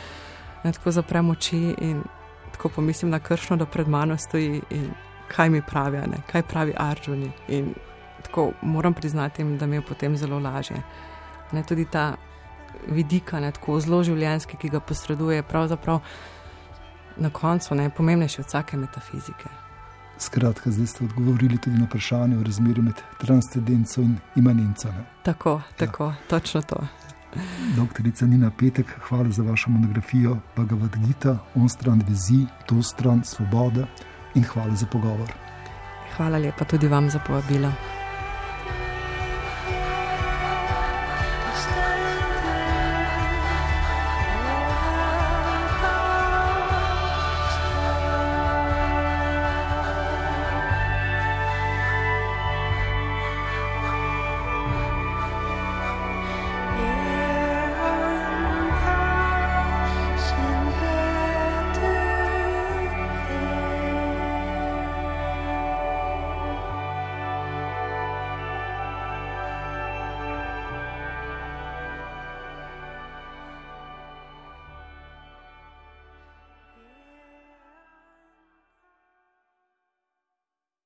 ne, 0.65 0.73
tako 0.73 0.93
zaprem 0.95 1.31
oči 1.31 1.75
in 1.81 2.03
tako 2.53 2.69
pomislim 2.77 3.11
na 3.11 3.19
kršno, 3.19 3.57
da 3.57 3.67
pred 3.67 3.89
mano 3.89 4.19
stoji 4.19 4.63
in 4.71 4.91
kaj 5.31 5.51
mi 5.51 5.63
pravijo, 5.63 6.05
kaj 6.31 6.43
pravi 6.43 6.75
Arjuni. 6.77 7.33
In 7.49 7.75
tako 8.23 8.53
moram 8.63 8.95
priznati, 8.95 9.45
da 9.45 9.67
mi 9.67 9.77
je 9.77 9.83
potem 9.83 10.17
zelo 10.17 10.39
lažje. 10.39 10.83
Ne, 11.53 11.63
tudi 11.63 11.85
ta 11.85 12.17
vidik, 12.89 13.31
tako 13.31 13.81
zelo 13.81 14.03
življenjski, 14.05 14.57
ki 14.57 14.69
ga 14.69 14.81
posreduje, 14.81 15.41
je 15.41 15.43
pravzaprav 15.43 16.01
na 17.21 17.31
koncu 17.31 17.75
najpomembnejši 17.75 18.41
od 18.41 18.47
vsake 18.47 18.77
metafizike. 18.77 19.51
Skratka, 20.21 20.71
zdaj 20.71 20.87
ste 20.87 21.05
odgovorili 21.05 21.59
tudi 21.59 21.79
na 21.79 21.87
vprašanje 21.89 22.37
o 22.37 22.43
razmerju 22.43 22.83
med 22.83 22.99
transcendenco 23.19 24.03
in 24.03 24.19
imanenco. 24.37 24.89
Ne? 24.89 25.05
Tako, 25.23 25.51
ja. 25.51 25.77
tako, 25.77 26.05
ja. 26.05 26.17
točno 26.29 26.63
to. 26.63 26.81
Doktorica 27.77 28.27
Nina 28.27 28.51
Petek, 28.51 28.87
hvala 29.09 29.31
za 29.31 29.43
vašo 29.43 29.71
monografijo 29.71 30.37
Bhagavad 30.57 30.97
Gita, 31.07 31.39
on 31.55 31.69
stran 31.69 32.03
vezi, 32.09 32.47
to 32.67 32.83
stran 32.83 33.25
svobode 33.25 33.87
in 34.35 34.45
hvala 34.45 34.75
za 34.75 34.87
pogovor. 34.87 35.33
Hvala 36.17 36.39
lepa 36.39 36.65
tudi 36.65 36.89
vam 36.89 37.11
za 37.11 37.19
povabilo. 37.19 37.73